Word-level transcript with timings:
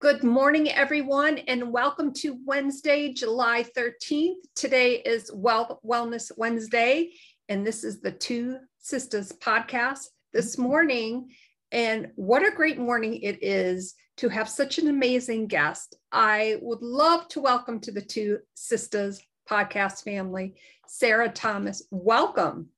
Good 0.00 0.24
morning, 0.24 0.70
everyone, 0.70 1.36
and 1.46 1.70
welcome 1.70 2.14
to 2.14 2.38
Wednesday, 2.46 3.12
July 3.12 3.66
13th. 3.76 4.36
Today 4.54 4.94
is 4.94 5.30
well, 5.34 5.78
Wellness 5.84 6.32
Wednesday, 6.38 7.10
and 7.50 7.66
this 7.66 7.84
is 7.84 8.00
the 8.00 8.10
Two 8.10 8.56
Sisters 8.78 9.30
podcast 9.30 10.06
this 10.32 10.56
morning. 10.56 11.28
And 11.70 12.12
what 12.14 12.42
a 12.42 12.50
great 12.50 12.78
morning 12.78 13.20
it 13.20 13.44
is 13.44 13.94
to 14.16 14.30
have 14.30 14.48
such 14.48 14.78
an 14.78 14.88
amazing 14.88 15.48
guest. 15.48 15.96
I 16.10 16.56
would 16.62 16.80
love 16.80 17.28
to 17.28 17.42
welcome 17.42 17.78
to 17.80 17.92
the 17.92 18.00
Two 18.00 18.38
Sisters 18.54 19.20
podcast 19.46 20.02
family, 20.02 20.54
Sarah 20.88 21.28
Thomas. 21.28 21.82
Welcome. 21.90 22.70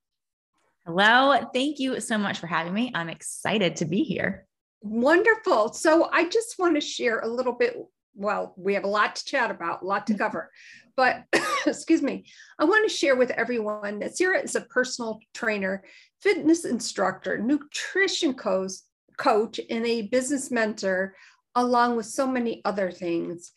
Hello. 0.85 1.39
Thank 1.55 1.79
you 1.79 2.01
so 2.01 2.19
much 2.19 2.41
for 2.41 2.49
having 2.49 2.75
me. 2.75 2.91
I'm 2.97 3.09
excited 3.09 3.77
to 3.77 3.85
be 3.85 4.03
here. 4.03 4.49
Wonderful. 4.83 5.73
So 5.73 6.09
I 6.13 6.29
just 6.29 6.59
want 6.59 6.75
to 6.75 6.81
share 6.81 7.21
a 7.21 7.29
little 7.29 7.53
bit. 7.53 7.77
Well, 8.15 8.53
we 8.57 8.75
have 8.75 8.85
a 8.85 8.89
lot 8.89 9.17
to 9.17 9.25
chat 9.25 9.51
about, 9.51 9.83
a 9.83 9.87
lot 9.87 10.07
to 10.09 10.15
cover, 10.15 10.51
but 10.97 11.25
excuse 11.67 12.03
me, 12.03 12.25
I 12.59 12.65
want 12.65 12.89
to 12.89 12.95
share 12.95 13.17
with 13.17 13.31
everyone 13.31 14.01
that 14.01 14.17
Sarah 14.17 14.43
is 14.43 14.55
a 14.55 14.63
personal 14.63 15.21
trainer, 15.33 15.83
fitness 16.21 16.65
instructor, 16.65 17.39
nutrition 17.39 18.35
coach, 18.35 18.73
coach, 19.17 19.61
and 19.71 19.87
a 19.87 20.03
business 20.03 20.51
mentor, 20.51 21.15
along 21.55 21.97
with 21.97 22.07
so 22.07 22.27
many 22.27 22.61
other 22.65 22.91
things. 22.91 23.53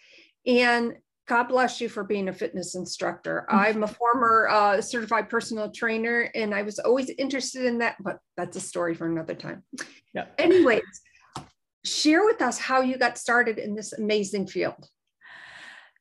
And 0.45 0.95
God 1.27 1.45
bless 1.45 1.81
you 1.81 1.89
for 1.89 2.03
being 2.03 2.27
a 2.27 2.33
fitness 2.33 2.75
instructor. 2.75 3.47
I'm 3.49 3.83
a 3.83 3.87
former 3.87 4.47
uh, 4.47 4.79
certified 4.79 5.27
personal 5.27 5.71
trainer, 5.71 6.29
and 6.35 6.53
I 6.53 6.61
was 6.61 6.77
always 6.77 7.09
interested 7.17 7.65
in 7.65 7.79
that, 7.79 7.95
but 7.99 8.19
that's 8.37 8.57
a 8.57 8.61
story 8.61 8.93
for 8.93 9.07
another 9.07 9.33
time. 9.33 9.63
Yeah. 10.13 10.25
Anyways, 10.37 10.83
share 11.85 12.25
with 12.25 12.41
us 12.41 12.57
how 12.57 12.81
you 12.81 12.97
got 12.97 13.17
started 13.17 13.57
in 13.57 13.75
this 13.75 13.93
amazing 13.93 14.47
field. 14.47 14.89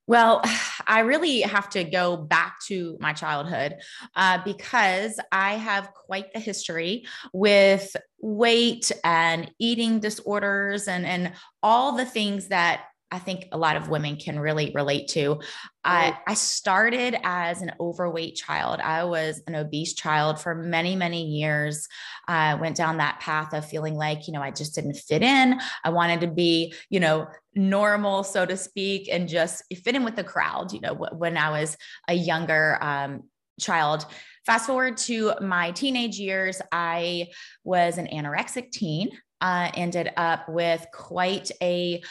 Well, 0.07 0.43
I 0.87 1.01
really 1.01 1.41
have 1.43 1.71
to 1.71 1.85
go 1.85 2.17
back 2.17 2.57
to 2.67 2.97
my 3.01 3.13
childhood 3.13 3.77
uh, 4.15 4.39
because 4.45 5.19
I 5.33 5.55
have 5.55 5.93
quite 5.95 6.33
the 6.33 6.41
history 6.41 7.07
with 7.33 7.95
weight 8.21 8.91
and 9.03 9.51
eating 9.59 10.01
disorders 10.01 10.89
and, 10.89 11.07
and 11.07 11.33
all 11.63 11.97
the 11.97 12.07
things 12.07 12.49
that 12.49 12.85
I 13.11 13.19
think 13.19 13.47
a 13.53 13.59
lot 13.59 13.77
of 13.77 13.89
women 13.89 14.17
can 14.17 14.41
really 14.41 14.73
relate 14.75 15.09
to. 15.09 15.41
I, 15.85 16.19
I 16.27 16.35
started 16.35 17.17
as 17.23 17.63
an 17.63 17.73
overweight 17.79 18.35
child. 18.35 18.81
I 18.81 19.05
was 19.05 19.41
an 19.47 19.55
obese 19.55 19.95
child 19.95 20.41
for 20.41 20.55
many, 20.55 20.97
many 20.97 21.25
years. 21.25 21.87
I 22.27 22.55
went 22.55 22.77
down 22.77 22.97
that 22.97 23.21
path 23.21 23.53
of 23.53 23.69
feeling 23.69 23.95
like, 23.95 24.27
you 24.27 24.33
know, 24.33 24.43
I 24.43 24.51
just 24.51 24.75
didn't 24.75 24.95
fit 24.95 25.23
in. 25.23 25.61
I 25.85 25.91
wanted 25.91 26.23
to 26.23 26.27
be, 26.27 26.75
you 26.91 26.99
know, 26.99 27.29
normal, 27.55 28.25
so 28.25 28.45
to 28.47 28.57
speak, 28.57 29.09
and 29.11 29.29
just 29.29 29.63
fit 29.85 29.95
in 29.95 30.05
with 30.05 30.17
the 30.17 30.25
crowd, 30.25 30.73
you 30.73 30.81
know, 30.81 30.95
when 30.95 31.37
I 31.37 31.51
was 31.51 31.77
a 32.09 32.15
younger 32.15 32.79
um, 32.83 33.25
child. 33.61 34.07
Fast 34.45 34.67
forward 34.67 34.97
to 34.99 35.35
my 35.41 35.71
teenage 35.71 36.19
years, 36.19 36.61
I 36.73 37.29
was 37.63 37.97
an 37.99 38.09
anorexic 38.09 38.73
teen. 38.73 39.11
Uh, 39.41 39.71
ended 39.75 40.11
up 40.17 40.49
with 40.49 40.87
quite 40.93 41.51
a 41.61 42.03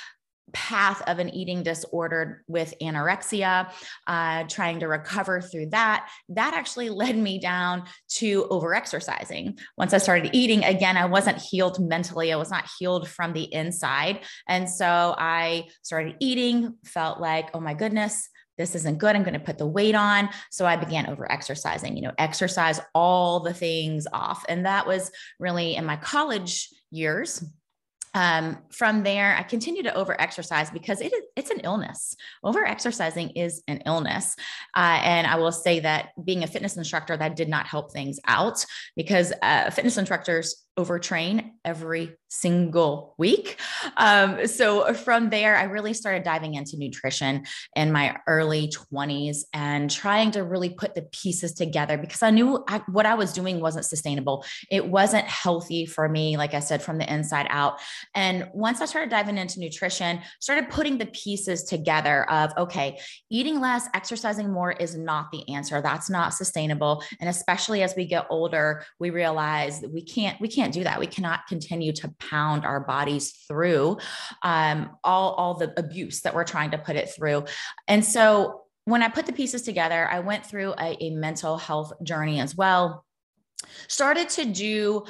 path 0.52 1.02
of 1.08 1.20
an 1.20 1.30
eating 1.30 1.64
disorder 1.64 2.44
with 2.48 2.74
anorexia, 2.82 3.72
uh, 4.08 4.44
trying 4.44 4.80
to 4.80 4.88
recover 4.88 5.42
through 5.42 5.68
that, 5.68 6.10
that 6.30 6.54
actually 6.54 6.90
led 6.90 7.18
me 7.18 7.40
down 7.40 7.84
to 8.08 8.44
overexercising. 8.52 9.60
Once 9.78 9.94
I 9.94 9.98
started 9.98 10.32
eating, 10.34 10.64
again, 10.64 10.98
I 10.98 11.06
wasn't 11.06 11.38
healed 11.38 11.80
mentally, 11.80 12.32
I 12.32 12.38
was 12.38 12.52
not 12.52 12.70
healed 12.78 13.08
from 13.08 13.34
the 13.34 13.52
inside. 13.54 14.22
And 14.48 14.70
so 14.70 15.16
I 15.18 15.70
started 15.82 16.18
eating, 16.20 16.76
felt 16.86 17.20
like, 17.20 17.50
oh 17.54 17.60
my 17.60 17.74
goodness, 17.74 18.30
this 18.58 18.76
isn't 18.76 19.00
good. 19.00 19.16
I'm 19.16 19.24
going 19.24 19.34
to 19.34 19.40
put 19.40 19.58
the 19.58 19.66
weight 19.66 19.96
on. 19.96 20.30
So 20.52 20.66
I 20.66 20.76
began 20.76 21.08
over 21.08 21.32
exercising, 21.32 21.96
you 21.96 22.04
know, 22.04 22.14
exercise 22.20 22.80
all 22.94 23.40
the 23.40 23.54
things 23.54 24.06
off. 24.14 24.46
And 24.48 24.66
that 24.66 24.86
was 24.86 25.12
really 25.40 25.76
in 25.76 25.86
my 25.86 25.96
college 25.96 26.70
years 26.92 27.44
um, 28.14 28.58
from 28.70 29.04
there, 29.04 29.36
I 29.38 29.44
continue 29.44 29.84
to 29.84 29.94
over 29.96 30.20
exercise 30.20 30.70
because 30.70 31.02
it 31.02 31.14
is, 31.14 31.22
it's 31.36 31.50
an 31.50 31.62
illness. 31.64 32.16
Over 32.44 32.66
exercising 32.66 33.32
is 33.32 33.64
an 33.68 33.80
illness. 33.86 34.36
Uh, 34.76 35.00
and 35.04 35.26
I 35.26 35.36
will 35.36 35.52
say 35.52 35.80
that 35.80 36.10
being 36.24 36.44
a 36.44 36.48
fitness 36.48 36.78
instructor, 36.78 37.18
that 37.18 37.36
did 37.36 37.50
not 37.50 37.66
help 37.66 37.92
things 37.92 38.20
out 38.28 38.66
because 38.96 39.34
uh, 39.42 39.70
fitness 39.72 39.98
instructors 39.98 40.63
overtrain 40.78 41.52
every 41.64 42.18
single 42.34 43.14
week. 43.20 43.60
Um, 43.96 44.48
so 44.48 44.92
from 44.96 45.30
there, 45.30 45.56
I 45.56 45.66
really 45.66 45.94
started 45.94 46.24
diving 46.24 46.56
into 46.56 46.78
nutrition 46.78 47.46
in 47.76 47.92
my 47.92 48.18
early 48.28 48.70
20s 48.70 49.44
and 49.54 49.90
trying 49.90 50.32
to 50.32 50.44
really 50.44 50.70
put 50.70 50.96
the 50.96 51.04
pieces 51.04 51.54
together 51.54 51.96
because 51.98 52.24
I 52.24 52.32
knew 52.32 52.64
I, 52.68 52.80
what 52.88 53.06
I 53.06 53.14
was 53.14 53.34
doing 53.34 53.60
wasn't 53.60 53.86
sustainable. 53.86 54.44
It 54.72 54.88
wasn't 54.88 55.26
healthy 55.26 55.86
for 55.86 56.10
me, 56.10 56.36
like 56.36 56.56
I 56.56 56.60
said, 56.60 56.82
from 56.82 56.98
the 56.98 57.12
inside 57.14 57.46
out. 57.50 57.80
And 58.16 58.50
once 58.54 58.82
I 58.82 58.86
started 58.86 59.12
diving 59.12 59.38
into 59.38 59.60
nutrition, 59.60 60.20
started 60.40 60.70
putting 60.70 60.98
the 60.98 61.06
pieces 61.08 61.64
together 61.64 62.30
of, 62.32 62.52
okay, 62.58 63.00
eating 63.30 63.60
less, 63.60 63.88
exercising 63.94 64.52
more 64.52 64.72
is 64.72 64.98
not 64.98 65.32
the 65.32 65.48
answer. 65.54 65.82
That's 65.82 66.10
not 66.10 66.34
sustainable. 66.34 67.04
And 67.20 67.30
especially 67.30 67.84
as 67.84 67.96
we 67.96 68.06
get 68.06 68.26
older, 68.32 68.84
we 69.00 69.12
realize 69.12 69.82
that 69.82 69.94
we 69.94 70.02
can't, 70.02 70.42
we 70.42 70.48
can't 70.48 70.63
can't 70.64 70.74
do 70.74 70.86
that. 70.86 70.98
We 71.00 71.08
cannot 71.08 71.46
continue 71.48 71.92
to 71.92 72.14
pound 72.20 72.64
our 72.64 72.80
bodies 72.80 73.32
through 73.50 73.98
um, 74.44 74.92
all, 75.04 75.34
all 75.34 75.56
the 75.56 75.74
abuse 75.78 76.22
that 76.22 76.34
we're 76.34 76.46
trying 76.46 76.72
to 76.72 76.78
put 76.78 76.96
it 76.96 77.10
through. 77.10 77.46
And 77.90 78.04
so 78.04 78.62
when 78.86 79.04
I 79.04 79.10
put 79.10 79.26
the 79.26 79.34
pieces 79.34 79.64
together, 79.64 80.10
I 80.10 80.22
went 80.22 80.46
through 80.46 80.74
a, 80.80 80.98
a 81.02 81.10
mental 81.10 81.58
health 81.58 81.92
journey 82.02 82.40
as 82.40 82.56
well. 82.56 83.06
Started 83.90 84.30
to 84.30 84.46
do 84.46 85.04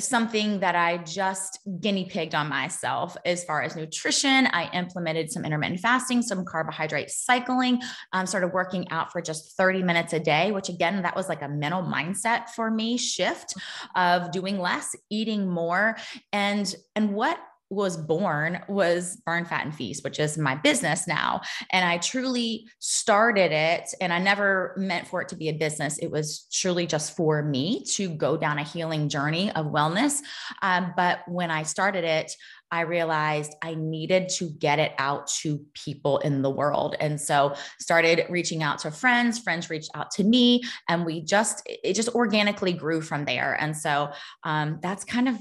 something 0.00 0.60
that 0.60 0.74
I 0.74 0.98
just 0.98 1.60
guinea 1.80 2.04
pigged 2.04 2.34
on 2.34 2.48
myself 2.48 3.16
as 3.24 3.44
far 3.44 3.62
as 3.62 3.76
nutrition. 3.76 4.46
I 4.46 4.70
implemented 4.72 5.30
some 5.30 5.44
intermittent 5.44 5.80
fasting, 5.80 6.22
some 6.22 6.44
carbohydrate 6.44 7.10
cycling, 7.10 7.80
um, 8.12 8.26
started 8.26 8.48
working 8.48 8.90
out 8.90 9.12
for 9.12 9.20
just 9.20 9.56
30 9.56 9.82
minutes 9.82 10.12
a 10.12 10.20
day, 10.20 10.52
which 10.52 10.68
again, 10.68 11.02
that 11.02 11.16
was 11.16 11.28
like 11.28 11.42
a 11.42 11.48
mental 11.48 11.82
mindset 11.82 12.48
for 12.50 12.70
me 12.70 12.96
shift 12.96 13.54
of 13.96 14.30
doing 14.30 14.58
less, 14.58 14.94
eating 15.10 15.48
more. 15.48 15.96
And, 16.32 16.72
and 16.94 17.14
what 17.14 17.38
was 17.70 17.96
born 17.96 18.60
was 18.68 19.16
Burn 19.26 19.44
Fat 19.44 19.64
and 19.64 19.74
Feast, 19.74 20.02
which 20.02 20.18
is 20.18 20.38
my 20.38 20.54
business 20.54 21.06
now. 21.06 21.42
And 21.70 21.84
I 21.84 21.98
truly 21.98 22.66
started 22.78 23.52
it, 23.52 23.94
and 24.00 24.12
I 24.12 24.18
never 24.18 24.74
meant 24.76 25.06
for 25.06 25.20
it 25.20 25.28
to 25.28 25.36
be 25.36 25.48
a 25.48 25.52
business. 25.52 25.98
It 25.98 26.10
was 26.10 26.46
truly 26.52 26.86
just 26.86 27.16
for 27.16 27.42
me 27.42 27.84
to 27.94 28.08
go 28.08 28.36
down 28.36 28.58
a 28.58 28.64
healing 28.64 29.08
journey 29.08 29.50
of 29.52 29.66
wellness. 29.66 30.20
Um, 30.62 30.94
but 30.96 31.20
when 31.28 31.50
I 31.50 31.62
started 31.62 32.04
it, 32.04 32.32
I 32.70 32.82
realized 32.82 33.54
I 33.62 33.74
needed 33.74 34.28
to 34.36 34.50
get 34.50 34.78
it 34.78 34.92
out 34.98 35.26
to 35.40 35.64
people 35.72 36.18
in 36.18 36.42
the 36.42 36.50
world. 36.50 36.96
And 37.00 37.18
so 37.18 37.54
started 37.80 38.26
reaching 38.28 38.62
out 38.62 38.78
to 38.80 38.90
friends, 38.90 39.38
friends 39.38 39.70
reached 39.70 39.90
out 39.94 40.10
to 40.12 40.24
me, 40.24 40.62
and 40.88 41.06
we 41.06 41.22
just, 41.22 41.62
it 41.66 41.94
just 41.94 42.10
organically 42.10 42.72
grew 42.74 43.00
from 43.00 43.24
there. 43.24 43.56
And 43.58 43.76
so 43.76 44.10
um, 44.44 44.80
that's 44.82 45.04
kind 45.04 45.28
of 45.28 45.38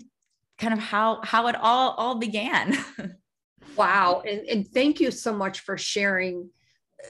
kind 0.57 0.73
of 0.73 0.79
how 0.79 1.21
how 1.23 1.47
it 1.47 1.55
all 1.55 1.91
all 1.91 2.15
began. 2.15 2.77
wow, 3.75 4.21
and 4.27 4.41
and 4.47 4.67
thank 4.67 4.99
you 4.99 5.11
so 5.11 5.33
much 5.33 5.61
for 5.61 5.77
sharing 5.77 6.49
uh, 7.03 7.07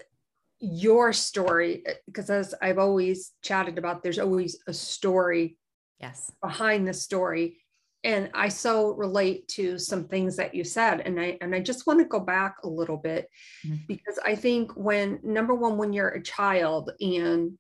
your 0.60 1.14
story 1.14 1.84
because 2.06 2.30
uh, 2.30 2.34
as 2.34 2.54
I've 2.62 2.80
always 2.80 3.34
chatted 3.42 3.78
about, 3.78 4.04
there's 4.04 4.20
always 4.20 4.58
a 4.68 4.74
story 4.74 5.58
yes 6.00 6.32
behind 6.42 6.88
the 6.88 6.94
story 6.94 7.58
and 8.04 8.30
i 8.34 8.48
so 8.48 8.92
relate 8.92 9.48
to 9.48 9.78
some 9.78 10.08
things 10.08 10.36
that 10.36 10.54
you 10.54 10.64
said 10.64 11.02
and 11.02 11.20
i 11.20 11.38
and 11.42 11.56
i 11.56 11.60
just 11.60 11.88
want 11.88 12.00
to 12.00 12.06
go 12.06 12.20
back 12.20 12.58
a 12.64 12.68
little 12.68 12.98
bit 12.98 13.28
mm-hmm. 13.66 13.76
because 13.88 14.20
i 14.26 14.36
think 14.36 14.72
when 14.76 15.20
number 15.24 15.54
one 15.54 15.78
when 15.78 15.94
you're 15.94 16.10
a 16.10 16.24
child 16.24 16.92
and 17.00 17.58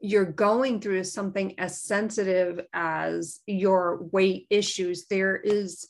you're 0.00 0.24
going 0.24 0.80
through 0.80 1.04
something 1.04 1.58
as 1.58 1.80
sensitive 1.82 2.60
as 2.72 3.40
your 3.46 4.02
weight 4.12 4.46
issues, 4.50 5.06
there 5.06 5.36
is, 5.36 5.86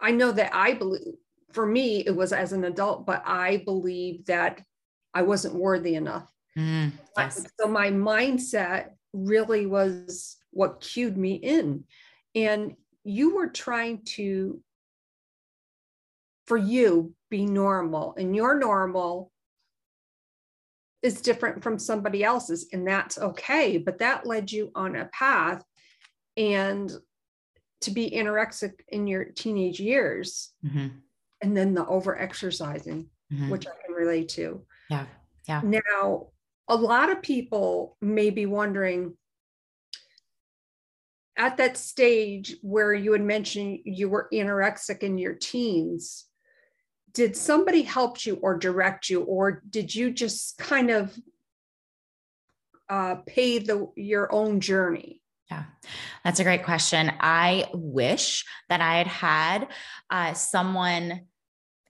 I 0.00 0.10
know 0.10 0.32
that 0.32 0.54
I 0.54 0.74
believe, 0.74 1.14
for 1.52 1.66
me, 1.66 2.00
it 2.06 2.14
was 2.14 2.32
as 2.32 2.52
an 2.52 2.64
adult, 2.64 3.06
but 3.06 3.22
I 3.26 3.62
believe 3.64 4.26
that 4.26 4.62
I 5.14 5.22
wasn't 5.22 5.54
worthy 5.54 5.94
enough. 5.94 6.30
Mm, 6.58 6.92
yes. 7.16 7.46
So 7.60 7.68
my 7.68 7.90
mindset 7.90 8.90
really 9.12 9.66
was 9.66 10.36
what 10.50 10.80
cued 10.80 11.16
me 11.16 11.34
in. 11.34 11.84
And 12.34 12.74
you 13.04 13.36
were 13.36 13.48
trying 13.48 14.02
to, 14.04 14.60
for 16.46 16.56
you, 16.56 17.14
be 17.30 17.46
normal, 17.46 18.14
and 18.16 18.36
your 18.36 18.58
normal 18.58 19.32
is 21.02 21.20
different 21.20 21.62
from 21.62 21.78
somebody 21.78 22.24
else's, 22.24 22.68
and 22.72 22.86
that's 22.86 23.18
okay. 23.18 23.78
But 23.78 23.98
that 23.98 24.26
led 24.26 24.50
you 24.50 24.70
on 24.74 24.96
a 24.96 25.06
path 25.06 25.62
and 26.36 26.90
to 27.82 27.90
be 27.90 28.10
anorexic 28.10 28.72
in 28.88 29.06
your 29.06 29.24
teenage 29.26 29.80
years. 29.80 30.52
Mm-hmm. 30.64 30.88
and 31.42 31.56
then 31.56 31.74
the 31.74 31.86
over 31.86 32.18
exercising, 32.18 33.08
mm-hmm. 33.32 33.50
which 33.50 33.66
I 33.66 33.72
can 33.84 33.94
relate 33.94 34.30
to. 34.30 34.62
Yeah. 34.90 35.06
Yeah. 35.46 35.60
Now, 35.62 36.28
a 36.68 36.76
lot 36.76 37.10
of 37.10 37.22
people 37.22 37.96
may 38.00 38.30
be 38.30 38.46
wondering 38.46 39.16
at 41.36 41.58
that 41.58 41.76
stage 41.76 42.56
where 42.62 42.94
you 42.94 43.12
had 43.12 43.22
mentioned 43.22 43.80
you 43.84 44.08
were 44.08 44.28
anorexic 44.32 45.02
in 45.02 45.18
your 45.18 45.34
teens, 45.34 46.24
did 47.16 47.34
somebody 47.34 47.80
help 47.80 48.26
you 48.26 48.38
or 48.42 48.58
direct 48.58 49.08
you, 49.08 49.22
or 49.22 49.62
did 49.70 49.94
you 49.94 50.10
just 50.10 50.58
kind 50.58 50.90
of 50.90 51.18
uh, 52.90 53.16
pave 53.26 53.66
the 53.66 53.90
your 53.96 54.30
own 54.30 54.60
journey? 54.60 55.22
Yeah, 55.50 55.64
that's 56.22 56.40
a 56.40 56.44
great 56.44 56.62
question. 56.62 57.10
I 57.18 57.70
wish 57.72 58.44
that 58.68 58.82
I 58.82 58.98
had 58.98 59.06
had 59.06 59.68
uh, 60.10 60.34
someone 60.34 61.22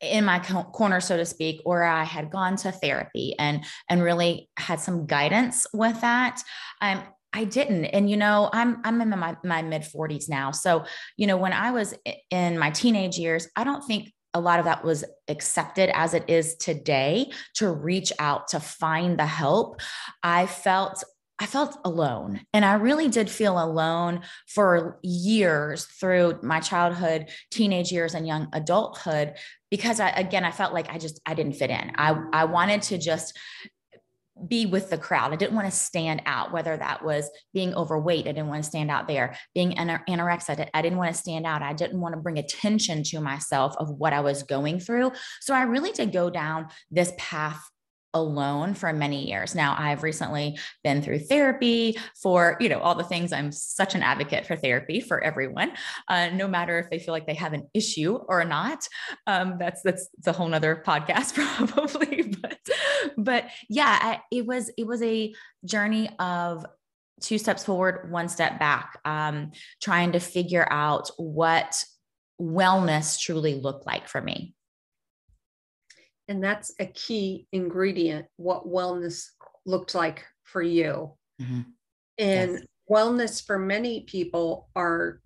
in 0.01 0.25
my 0.25 0.39
corner 0.39 1.01
so 1.01 1.17
to 1.17 1.25
speak 1.25 1.59
or 1.65 1.83
i 1.83 2.05
had 2.05 2.31
gone 2.31 2.55
to 2.55 2.71
therapy 2.71 3.35
and 3.39 3.65
and 3.89 4.03
really 4.03 4.47
had 4.59 4.79
some 4.79 5.07
guidance 5.07 5.67
with 5.73 5.99
that 6.03 6.43
um 6.83 7.03
I 7.33 7.45
didn't. 7.45 7.85
And 7.87 8.09
you 8.09 8.17
know, 8.17 8.49
I'm 8.55 8.81
I'm 8.83 8.99
in 9.03 9.11
my, 9.11 9.37
my 9.45 9.61
mid 9.61 9.83
40s 9.83 10.27
now. 10.27 10.53
So, 10.53 10.87
you 11.19 11.27
know, 11.27 11.37
when 11.37 11.53
I 11.53 11.71
was 11.71 11.95
in 12.31 12.59
my 12.59 12.71
teenage 12.71 13.19
years, 13.19 13.47
I 13.55 13.63
don't 13.63 13.83
think 13.83 14.11
a 14.37 14.41
lot 14.41 14.59
of 14.59 14.67
that 14.67 14.85
was 14.85 15.03
accepted 15.29 15.91
as 15.97 16.13
it 16.13 16.25
is 16.29 16.57
today 16.57 17.31
to 17.55 17.73
reach 17.73 18.13
out 18.19 18.49
to 18.49 18.61
find 18.61 19.19
the 19.19 19.27
help. 19.27 19.81
I 20.23 20.47
felt 20.47 21.03
I 21.39 21.45
felt 21.45 21.77
alone. 21.85 22.41
And 22.55 22.65
I 22.65 22.75
really 22.75 23.09
did 23.09 23.29
feel 23.29 23.63
alone 23.63 24.23
for 24.49 24.99
years 25.03 25.85
through 25.85 26.39
my 26.43 26.61
childhood, 26.61 27.29
teenage 27.51 27.93
years, 27.93 28.15
and 28.15 28.27
young 28.27 28.49
adulthood 28.55 29.35
because 29.71 30.01
I, 30.01 30.09
again, 30.11 30.45
I 30.45 30.51
felt 30.51 30.73
like 30.73 30.89
I 30.89 30.97
just, 30.97 31.21
I 31.27 31.35
didn't 31.35 31.57
fit 31.57 31.69
in. 31.69 31.93
I, 31.97 32.17
I 32.33 32.45
wanted 32.47 32.81
to 32.83 32.97
just 32.97 33.37
be 34.49 34.67
with 34.67 34.91
the 34.91 34.99
crowd. 34.99 35.33
I 35.33 35.37
didn't 35.37 35.55
want 35.55 35.67
to 35.67 35.77
stand 35.77 36.23
out, 36.27 36.53
whether 36.53 36.77
that 36.77 37.05
was 37.05 37.31
being 37.55 37.75
overweight. 37.75 38.27
I 38.27 38.33
didn't 38.33 38.49
want 38.49 38.63
to 38.63 38.69
stand 38.69 38.91
out 38.91 39.09
there. 39.09 39.37
Being 39.55 39.79
an 39.79 40.01
anorexic, 40.09 40.69
I 40.75 40.83
didn't 40.83 40.99
want 40.99 41.15
to 41.15 41.19
stand 41.19 41.47
out. 41.47 41.63
I 41.63 41.73
didn't 41.73 42.01
want 42.01 42.15
to 42.15 42.21
bring 42.21 42.39
attention 42.39 43.03
to 43.05 43.21
myself 43.21 43.75
of 43.79 43.91
what 43.91 44.13
I 44.13 44.21
was 44.21 44.43
going 44.43 44.81
through. 44.81 45.13
So 45.41 45.55
I 45.55 45.63
really 45.63 45.93
did 45.93 46.13
go 46.13 46.31
down 46.31 46.69
this 46.91 47.13
path 47.17 47.61
alone 48.17 48.73
for 48.73 48.93
many 48.95 49.29
years. 49.29 49.55
Now 49.55 49.77
I've 49.79 50.03
recently 50.03 50.59
been 50.83 51.03
through 51.03 51.21
therapy 51.21 51.99
for, 52.23 52.57
you 52.61 52.71
know, 52.71 52.81
all 52.81 52.95
the 52.95 53.05
things. 53.05 53.33
I'm 53.33 53.53
such 53.53 53.95
an 53.95 54.03
advocate 54.03 54.47
for 54.47 54.57
therapy 54.57 55.01
for 55.01 55.23
everyone, 55.23 55.73
uh, 56.09 56.31
no 56.31 56.49
matter 56.49 56.79
if 56.79 56.89
they 56.89 56.99
feel 56.99 57.13
like 57.13 57.27
they 57.27 57.35
have 57.35 57.53
an 57.53 57.69
issue 57.75 58.15
or 58.15 58.45
not. 58.45 58.89
Um, 59.27 59.57
that's, 59.59 59.83
that's, 59.83 60.09
a 60.27 60.33
whole 60.33 60.49
nother 60.49 60.83
podcast 60.85 61.35
probably, 61.69 62.35
but, 62.41 62.56
but 63.17 63.47
yeah, 63.69 63.99
I, 64.01 64.21
it 64.31 64.47
was, 64.47 64.71
it 64.77 64.87
was 64.87 65.03
a 65.03 65.35
journey 65.65 66.09
of 66.19 66.67
two 67.21 67.39
steps 67.39 67.65
forward, 67.65 68.11
one 68.11 68.29
step 68.29 68.59
back, 68.59 68.99
um, 69.05 69.53
trying 69.83 70.13
to 70.13 70.21
figure 70.21 70.67
out 70.71 71.11
what 71.17 71.85
wellness 72.41 73.19
truly 73.19 73.55
looked 73.55 73.87
like 73.87 74.09
for 74.09 74.21
me. 74.21 74.55
And 76.29 76.43
that's 76.43 76.75
a 76.81 76.87
key 76.87 77.47
ingredient, 77.53 78.27
what 78.37 78.67
wellness 78.67 79.29
looked 79.65 79.95
like 79.95 80.25
for 80.45 80.63
you. 80.63 81.13
Mm-hmm. 81.41 81.61
And 82.19 82.53
yes. 82.53 82.63
wellness 82.91 83.47
for 83.47 83.59
many 83.59 84.03
people 84.03 84.69
are 84.75 85.21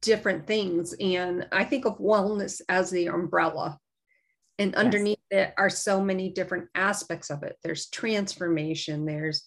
different 0.00 0.46
things. 0.46 0.94
And 1.00 1.46
I 1.52 1.64
think 1.64 1.84
of 1.84 1.98
wellness 1.98 2.60
as 2.68 2.90
the 2.90 3.08
umbrella. 3.08 3.78
And 4.58 4.74
underneath 4.74 5.18
yes. 5.30 5.48
it 5.48 5.54
are 5.58 5.68
so 5.68 6.00
many 6.00 6.30
different 6.30 6.68
aspects 6.74 7.30
of 7.30 7.42
it. 7.42 7.56
There's 7.62 7.90
transformation, 7.90 9.04
there's 9.04 9.42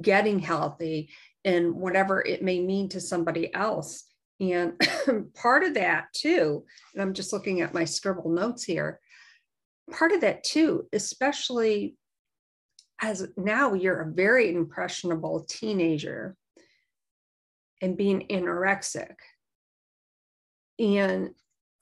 getting 0.00 0.38
healthy, 0.38 1.10
and 1.44 1.74
whatever 1.74 2.24
it 2.24 2.42
may 2.42 2.60
mean 2.60 2.88
to 2.90 3.00
somebody 3.00 3.52
else. 3.54 4.04
And 4.40 4.80
part 5.34 5.64
of 5.64 5.74
that, 5.74 6.06
too, 6.14 6.64
and 6.94 7.02
I'm 7.02 7.12
just 7.12 7.32
looking 7.32 7.60
at 7.60 7.74
my 7.74 7.84
scribble 7.84 8.30
notes 8.30 8.64
here, 8.64 9.00
part 9.90 10.12
of 10.12 10.22
that 10.22 10.44
too, 10.44 10.86
especially 10.92 11.96
as 13.00 13.26
now 13.36 13.74
you're 13.74 14.00
a 14.00 14.12
very 14.12 14.54
impressionable 14.54 15.44
teenager 15.48 16.36
and 17.82 17.96
being 17.96 18.26
anorexic. 18.28 19.14
And 20.78 21.30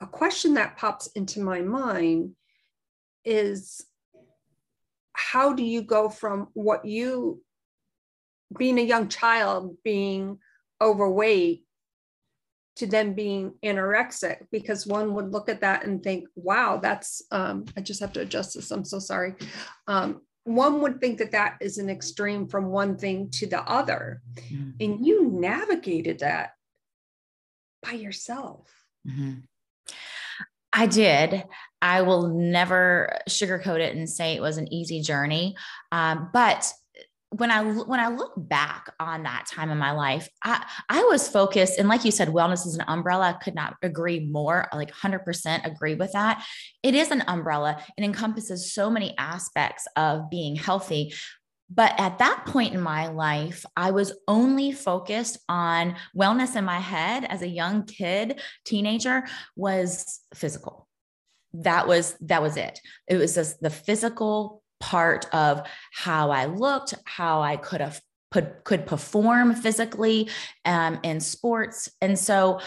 a 0.00 0.06
question 0.06 0.55
that 0.55 0.76
pops 0.76 1.06
into 1.08 1.40
my 1.40 1.61
mind 1.61 2.32
is 3.25 3.85
how 5.13 5.53
do 5.53 5.63
you 5.63 5.83
go 5.83 6.09
from 6.09 6.49
what 6.55 6.85
you 6.85 7.43
being 8.59 8.79
a 8.79 8.83
young 8.83 9.09
child 9.09 9.77
being 9.85 10.39
overweight 10.81 11.65
to 12.77 12.87
then 12.87 13.15
being 13.15 13.55
anorexic? 13.65 14.47
Because 14.51 14.87
one 14.87 15.15
would 15.15 15.33
look 15.33 15.49
at 15.49 15.61
that 15.61 15.85
and 15.85 16.03
think 16.03 16.29
wow 16.35 16.79
that's 16.79 17.23
um, 17.31 17.65
i 17.77 17.81
just 17.81 18.01
have 18.01 18.13
to 18.15 18.21
adjust 18.21 18.55
this. 18.55 18.71
I'm 18.71 18.85
so 18.85 18.99
sorry. 18.99 19.35
Um, 19.87 20.23
one 20.45 20.81
would 20.81 21.01
think 21.01 21.19
that 21.19 21.33
that 21.33 21.59
is 21.61 21.79
an 21.79 21.89
extreme 21.89 22.49
from 22.49 22.67
one 22.67 22.97
thing 22.97 23.31
to 23.31 23.47
the 23.47 23.63
other. 23.63 24.23
Mm-hmm. 24.51 24.71
and 24.81 25.07
you 25.07 25.31
navigated 25.31 26.21
that 26.21 26.53
by 27.83 27.93
yourself. 27.93 28.69
Mm-hmm. 29.07 29.41
i 30.73 30.87
did 30.87 31.45
i 31.82 32.00
will 32.00 32.29
never 32.29 33.19
sugarcoat 33.29 33.81
it 33.81 33.94
and 33.94 34.08
say 34.08 34.34
it 34.34 34.40
was 34.40 34.56
an 34.56 34.73
easy 34.73 35.02
journey 35.02 35.55
um, 35.93 36.31
but 36.32 36.73
when 37.32 37.50
I 37.50 37.62
when 37.62 37.99
I 37.99 38.08
look 38.08 38.34
back 38.37 38.93
on 39.00 39.23
that 39.23 39.46
time 39.46 39.70
in 39.70 39.79
my 39.79 39.93
life, 39.93 40.29
I 40.44 40.64
I 40.88 41.02
was 41.05 41.29
focused 41.29 41.79
and 41.79 41.88
like 41.88 42.05
you 42.05 42.11
said, 42.11 42.29
wellness 42.29 42.67
is 42.67 42.76
an 42.76 42.84
umbrella. 42.87 43.31
I 43.31 43.43
could 43.43 43.55
not 43.55 43.76
agree 43.82 44.20
more. 44.20 44.69
Like 44.73 44.93
100% 44.93 45.67
agree 45.67 45.94
with 45.94 46.12
that. 46.12 46.44
It 46.82 46.94
is 46.94 47.11
an 47.11 47.25
umbrella. 47.26 47.82
It 47.96 48.05
encompasses 48.05 48.73
so 48.73 48.90
many 48.90 49.17
aspects 49.17 49.87
of 49.96 50.29
being 50.31 50.56
healthy. 50.56 51.14
But 51.75 51.99
at 51.99 52.19
that 52.19 52.44
point 52.46 52.75
in 52.75 52.82
my 52.82 53.08
life, 53.08 53.64
I 53.76 53.93
was 53.93 54.12
only 54.29 54.73
focused 54.73 55.38
on 55.49 55.96
wellness 56.14 56.55
in 56.55 56.67
my 56.67 56.81
head 56.81 57.25
as 57.25 57.40
a 57.40 57.49
young 57.49 57.87
kid, 57.87 58.43
teenager 58.67 59.25
was 59.56 60.20
physical. 60.34 60.87
That 61.55 61.87
was 61.87 62.17
that 62.21 62.43
was 62.43 62.56
it. 62.56 62.81
It 63.09 63.17
was 63.17 63.35
just 63.35 63.61
the 63.61 63.71
physical 63.71 64.63
part 64.81 65.32
of 65.32 65.63
how 65.93 66.31
I 66.31 66.47
looked, 66.47 66.94
how 67.05 67.41
I 67.41 67.56
could 67.56 67.81
have 67.81 68.01
put, 68.32 68.65
could 68.65 68.85
perform 68.87 69.55
physically 69.55 70.29
um, 70.65 70.99
in 71.03 71.21
sports. 71.21 71.89
And 72.01 72.19
so 72.19 72.61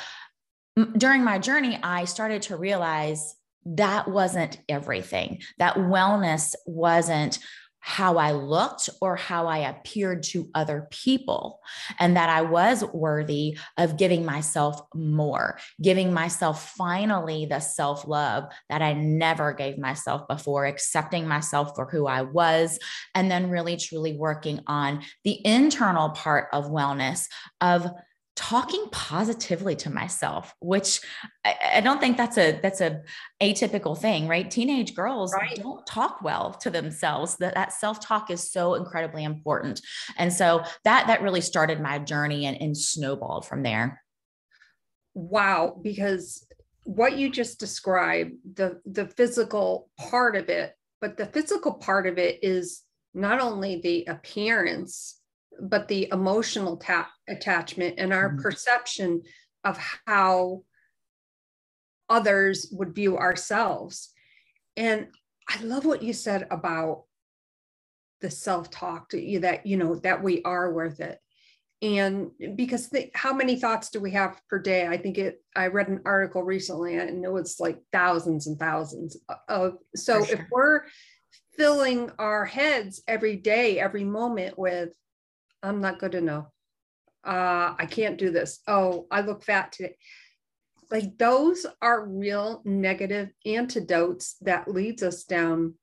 m- 0.77 0.93
during 0.97 1.23
my 1.23 1.39
journey, 1.39 1.77
I 1.83 2.05
started 2.05 2.43
to 2.43 2.55
realize 2.55 3.35
that 3.65 4.07
wasn't 4.07 4.59
everything. 4.69 5.41
That 5.57 5.75
wellness 5.75 6.55
wasn't 6.65 7.39
how 7.87 8.17
I 8.17 8.31
looked 8.31 8.89
or 8.99 9.15
how 9.15 9.45
I 9.45 9.59
appeared 9.59 10.23
to 10.23 10.49
other 10.55 10.87
people, 10.89 11.59
and 11.99 12.17
that 12.17 12.29
I 12.29 12.41
was 12.41 12.83
worthy 12.83 13.59
of 13.77 13.95
giving 13.95 14.25
myself 14.25 14.81
more, 14.95 15.59
giving 15.79 16.11
myself 16.11 16.71
finally 16.71 17.45
the 17.45 17.59
self 17.59 18.07
love 18.07 18.45
that 18.69 18.81
I 18.81 18.93
never 18.93 19.53
gave 19.53 19.77
myself 19.77 20.27
before, 20.27 20.65
accepting 20.65 21.27
myself 21.27 21.75
for 21.75 21.85
who 21.85 22.07
I 22.07 22.23
was, 22.23 22.79
and 23.13 23.29
then 23.29 23.51
really 23.51 23.77
truly 23.77 24.13
working 24.13 24.61
on 24.65 25.03
the 25.23 25.39
internal 25.45 26.09
part 26.09 26.47
of 26.53 26.65
wellness 26.65 27.27
of 27.61 27.87
talking 28.35 28.85
positively 28.91 29.77
to 29.77 29.89
myself 29.89 30.53
which 30.59 30.99
I, 31.45 31.55
I, 31.75 31.81
don't 31.81 32.01
think 32.01 32.17
that's 32.17 32.37
a 32.37 32.59
that's 32.61 32.81
a 32.81 33.01
atypical 33.41 33.97
thing 33.97 34.27
right? 34.27 34.49
Teenage 34.49 34.95
girls 34.95 35.33
right. 35.33 35.55
don't 35.55 35.85
talk 35.85 36.21
well 36.21 36.53
to 36.61 36.69
themselves. 36.69 37.37
That 37.37 37.53
that 37.55 37.73
self-talk 37.73 38.31
is 38.31 38.51
so 38.51 38.75
incredibly 38.75 39.23
important. 39.23 39.81
And 40.17 40.31
so 40.31 40.63
that 40.83 41.07
that 41.07 41.21
really 41.21 41.41
started 41.41 41.79
my 41.79 41.99
journey 41.99 42.45
and, 42.45 42.61
and 42.61 42.77
snowballed 42.77 43.45
from 43.45 43.63
there. 43.63 44.01
Wow. 45.13 45.79
Because 45.81 46.45
what 46.83 47.17
you 47.17 47.29
just 47.29 47.59
described 47.59 48.33
the 48.55 48.79
the 48.85 49.07
physical 49.07 49.89
part 49.97 50.35
of 50.35 50.49
it 50.49 50.73
but 51.01 51.17
the 51.17 51.25
physical 51.25 51.73
part 51.73 52.07
of 52.07 52.17
it 52.17 52.39
is 52.43 52.81
not 53.13 53.41
only 53.41 53.81
the 53.81 54.05
appearance 54.05 55.19
but 55.61 55.87
the 55.87 56.09
emotional 56.11 56.77
ta- 56.77 57.11
attachment 57.27 57.95
and 57.97 58.13
our 58.13 58.29
mm-hmm. 58.29 58.41
perception 58.41 59.23
of 59.63 59.77
how 60.05 60.63
others 62.09 62.67
would 62.71 62.93
view 62.93 63.17
ourselves. 63.17 64.11
And 64.77 65.07
I 65.49 65.61
love 65.63 65.85
what 65.85 66.03
you 66.03 66.13
said 66.13 66.47
about 66.51 67.03
the 68.21 68.31
self-talk 68.31 69.11
that 69.11 69.65
you 69.65 69.77
know 69.77 69.95
that 69.95 70.23
we 70.23 70.41
are 70.43 70.73
worth 70.73 70.99
it. 70.99 71.19
and 71.81 72.31
because 72.55 72.89
the, 72.89 73.11
how 73.13 73.33
many 73.33 73.59
thoughts 73.59 73.89
do 73.89 73.99
we 73.99 74.11
have 74.11 74.39
per 74.49 74.57
day 74.57 74.87
i 74.87 74.97
think 74.97 75.17
it 75.17 75.43
i 75.55 75.67
read 75.67 75.89
an 75.89 76.01
article 76.05 76.41
recently 76.41 76.95
and 76.95 77.23
it 77.23 77.31
was 77.31 77.59
like 77.59 77.77
thousands 77.91 78.47
and 78.47 78.57
thousands 78.57 79.17
of 79.49 79.77
so 79.95 80.23
sure. 80.23 80.35
if 80.35 80.45
we're 80.49 80.81
filling 81.57 82.09
our 82.17 82.45
heads 82.45 83.03
every 83.07 83.35
day 83.35 83.79
every 83.79 84.05
moment 84.05 84.57
with 84.57 84.89
i'm 85.65 85.81
not 85.81 85.99
good 85.99 86.15
enough. 86.15 86.45
Uh, 87.25 87.73
i 87.79 87.87
can't 87.89 88.17
do 88.17 88.31
this. 88.31 88.59
Oh 88.67 89.07
i 89.11 89.21
look 89.21 89.43
fat 89.43 89.71
today. 89.71 89.95
Like 90.91 91.17
those 91.17 91.65
are 91.81 92.05
real 92.05 92.61
negative 92.63 93.29
antidotes 93.45 94.35
that 94.41 94.67
leads 94.67 95.01
us 95.01 95.23
down 95.23 95.73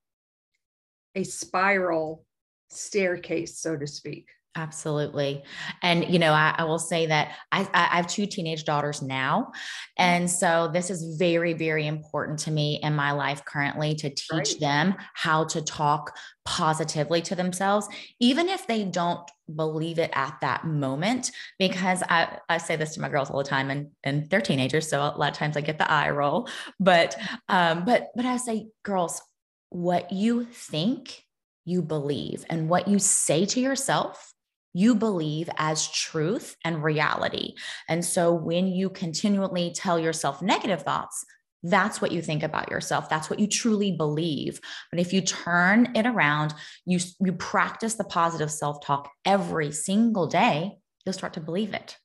a 1.14 1.24
spiral 1.24 2.24
staircase 2.68 3.58
so 3.58 3.76
to 3.76 3.86
speak 3.86 4.28
Absolutely. 4.54 5.42
And, 5.80 6.06
you 6.12 6.18
know, 6.18 6.32
I, 6.32 6.54
I 6.58 6.64
will 6.64 6.78
say 6.78 7.06
that 7.06 7.36
I, 7.52 7.66
I, 7.72 7.96
have 7.96 8.06
two 8.06 8.26
teenage 8.26 8.64
daughters 8.64 9.00
now. 9.00 9.44
Mm-hmm. 9.44 9.50
And 9.96 10.30
so 10.30 10.68
this 10.70 10.90
is 10.90 11.16
very, 11.16 11.54
very 11.54 11.86
important 11.86 12.38
to 12.40 12.50
me 12.50 12.78
in 12.82 12.94
my 12.94 13.12
life 13.12 13.46
currently 13.46 13.94
to 13.94 14.10
teach 14.10 14.30
right. 14.30 14.60
them 14.60 14.94
how 15.14 15.44
to 15.44 15.62
talk 15.62 16.14
positively 16.44 17.22
to 17.22 17.34
themselves, 17.34 17.88
even 18.20 18.50
if 18.50 18.66
they 18.66 18.84
don't 18.84 19.26
believe 19.54 19.98
it 19.98 20.10
at 20.12 20.36
that 20.42 20.66
moment. 20.66 21.30
Because 21.58 22.02
I, 22.10 22.38
I 22.50 22.58
say 22.58 22.76
this 22.76 22.92
to 22.94 23.00
my 23.00 23.08
girls 23.08 23.30
all 23.30 23.38
the 23.38 23.48
time 23.48 23.70
and, 23.70 23.88
and 24.04 24.28
they're 24.28 24.42
teenagers. 24.42 24.86
So 24.86 25.00
a 25.00 25.16
lot 25.16 25.30
of 25.30 25.38
times 25.38 25.56
I 25.56 25.62
get 25.62 25.78
the 25.78 25.90
eye 25.90 26.10
roll, 26.10 26.46
but, 26.78 27.16
um, 27.48 27.86
but, 27.86 28.08
but 28.14 28.26
I 28.26 28.36
say, 28.36 28.66
girls, 28.82 29.22
what 29.70 30.12
you 30.12 30.44
think 30.44 31.24
you 31.64 31.80
believe 31.80 32.44
and 32.50 32.68
what 32.68 32.86
you 32.86 32.98
say 32.98 33.46
to 33.46 33.60
yourself 33.60 34.31
you 34.72 34.94
believe 34.94 35.50
as 35.56 35.88
truth 35.88 36.56
and 36.64 36.82
reality. 36.82 37.54
And 37.88 38.04
so 38.04 38.32
when 38.32 38.68
you 38.68 38.90
continually 38.90 39.72
tell 39.74 39.98
yourself 39.98 40.42
negative 40.42 40.82
thoughts, 40.82 41.24
that's 41.62 42.00
what 42.00 42.10
you 42.12 42.22
think 42.22 42.42
about 42.42 42.70
yourself. 42.70 43.08
That's 43.08 43.30
what 43.30 43.38
you 43.38 43.46
truly 43.46 43.92
believe. 43.92 44.60
But 44.90 44.98
if 44.98 45.12
you 45.12 45.20
turn 45.20 45.92
it 45.94 46.06
around, 46.06 46.54
you, 46.84 46.98
you 47.20 47.32
practice 47.32 47.94
the 47.94 48.04
positive 48.04 48.50
self 48.50 48.84
talk 48.84 49.10
every 49.24 49.70
single 49.70 50.26
day, 50.26 50.72
you'll 51.04 51.12
start 51.12 51.34
to 51.34 51.40
believe 51.40 51.72
it. 51.72 51.96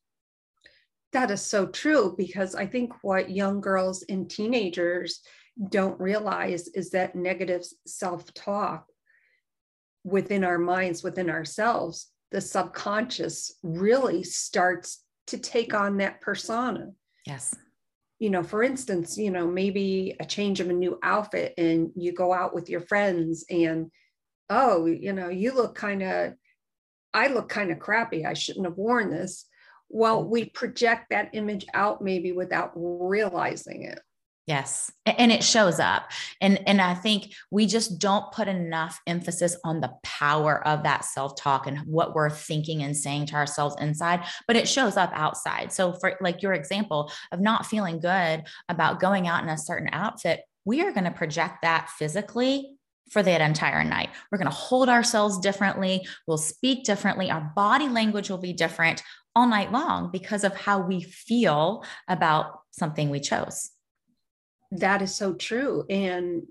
That 1.13 1.31
is 1.31 1.41
so 1.41 1.65
true 1.65 2.13
because 2.17 2.53
I 2.53 2.67
think 2.67 2.93
what 3.01 3.31
young 3.31 3.61
girls 3.61 4.03
and 4.09 4.29
teenagers 4.29 5.21
don't 5.69 5.99
realize 5.99 6.67
is 6.67 6.91
that 6.91 7.15
negative 7.15 7.65
self 7.87 8.31
talk 8.33 8.85
within 10.03 10.43
our 10.43 10.59
minds, 10.59 11.03
within 11.03 11.29
ourselves, 11.29 12.11
the 12.31 12.41
subconscious 12.41 13.55
really 13.63 14.23
starts 14.23 15.03
to 15.27 15.37
take 15.37 15.73
on 15.73 15.97
that 15.97 16.21
persona. 16.21 16.87
Yes. 17.25 17.55
You 18.19 18.29
know, 18.29 18.43
for 18.43 18.63
instance, 18.63 19.17
you 19.17 19.31
know, 19.31 19.47
maybe 19.47 20.15
a 20.19 20.25
change 20.25 20.59
of 20.59 20.69
a 20.69 20.73
new 20.73 20.97
outfit 21.03 21.53
and 21.57 21.91
you 21.95 22.13
go 22.13 22.33
out 22.33 22.55
with 22.55 22.69
your 22.69 22.81
friends 22.81 23.45
and, 23.49 23.91
oh, 24.49 24.85
you 24.85 25.13
know, 25.13 25.29
you 25.29 25.53
look 25.53 25.75
kind 25.75 26.01
of, 26.01 26.33
I 27.13 27.27
look 27.27 27.49
kind 27.49 27.71
of 27.71 27.79
crappy. 27.79 28.25
I 28.25 28.33
shouldn't 28.33 28.65
have 28.65 28.77
worn 28.77 29.11
this. 29.11 29.45
Well, 29.89 30.23
we 30.23 30.45
project 30.45 31.07
that 31.11 31.29
image 31.33 31.65
out 31.73 32.01
maybe 32.01 32.31
without 32.31 32.71
realizing 32.75 33.83
it. 33.83 33.99
Yes. 34.47 34.89
And 35.05 35.29
it 35.29 35.43
shows 35.43 35.77
up. 35.77 36.09
And, 36.39 36.65
and 36.67 36.81
I 36.81 36.93
think 36.93 37.33
we 37.51 37.65
just 37.65 37.99
don't 37.99 38.31
put 38.31 38.47
enough 38.47 38.97
emphasis 39.05 39.57
on 39.65 39.81
the 39.81 39.91
power 40.03 40.65
of 40.65 40.83
that 40.83 41.03
self 41.03 41.35
talk 41.35 41.67
and 41.67 41.79
what 41.79 42.15
we're 42.15 42.29
thinking 42.29 42.81
and 42.81 42.95
saying 42.95 43.25
to 43.27 43.35
ourselves 43.35 43.75
inside, 43.81 44.23
but 44.47 44.55
it 44.55 44.69
shows 44.69 44.95
up 44.95 45.11
outside. 45.13 45.73
So, 45.73 45.91
for 45.91 46.13
like 46.21 46.41
your 46.41 46.53
example 46.53 47.11
of 47.33 47.41
not 47.41 47.65
feeling 47.65 47.99
good 47.99 48.43
about 48.69 49.01
going 49.01 49.27
out 49.27 49.43
in 49.43 49.49
a 49.49 49.57
certain 49.57 49.89
outfit, 49.91 50.39
we 50.63 50.81
are 50.81 50.93
going 50.93 51.03
to 51.03 51.11
project 51.11 51.63
that 51.63 51.89
physically 51.89 52.71
for 53.11 53.21
that 53.21 53.41
entire 53.41 53.83
night. 53.83 54.09
We're 54.31 54.37
going 54.37 54.49
to 54.49 54.55
hold 54.55 54.87
ourselves 54.87 55.39
differently. 55.39 56.07
We'll 56.25 56.37
speak 56.37 56.85
differently. 56.85 57.29
Our 57.29 57.51
body 57.53 57.89
language 57.89 58.29
will 58.29 58.37
be 58.37 58.53
different 58.53 59.03
all 59.35 59.47
night 59.47 59.73
long 59.73 60.09
because 60.09 60.45
of 60.45 60.55
how 60.55 60.79
we 60.79 61.01
feel 61.01 61.83
about 62.07 62.61
something 62.71 63.09
we 63.09 63.19
chose. 63.19 63.71
That 64.71 65.01
is 65.01 65.15
so 65.15 65.33
true. 65.33 65.85
And, 65.89 66.43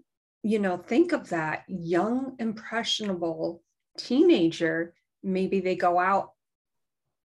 you 0.43 0.59
know, 0.59 0.77
think 0.77 1.13
of 1.13 1.29
that 1.31 1.65
young, 1.69 2.37
impressionable 2.39 3.63
teenager. 3.99 4.95
Maybe 5.23 5.61
they 5.61 5.77
go 5.77 5.99
out 5.99 6.31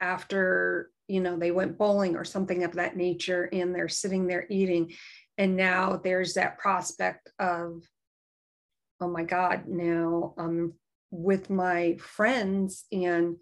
after, 0.00 0.90
you 1.08 1.20
know, 1.20 1.36
they 1.36 1.50
went 1.50 1.78
bowling 1.78 2.16
or 2.16 2.24
something 2.24 2.64
of 2.64 2.74
that 2.74 2.96
nature 2.96 3.48
and 3.52 3.74
they're 3.74 3.88
sitting 3.88 4.26
there 4.26 4.46
eating. 4.48 4.92
And 5.36 5.56
now 5.56 6.00
there's 6.02 6.34
that 6.34 6.58
prospect 6.58 7.30
of, 7.38 7.82
oh 9.00 9.08
my 9.08 9.24
God, 9.24 9.66
now 9.66 10.34
I'm 10.38 10.74
with 11.10 11.50
my 11.50 11.96
friends 11.96 12.84
and 12.92 13.36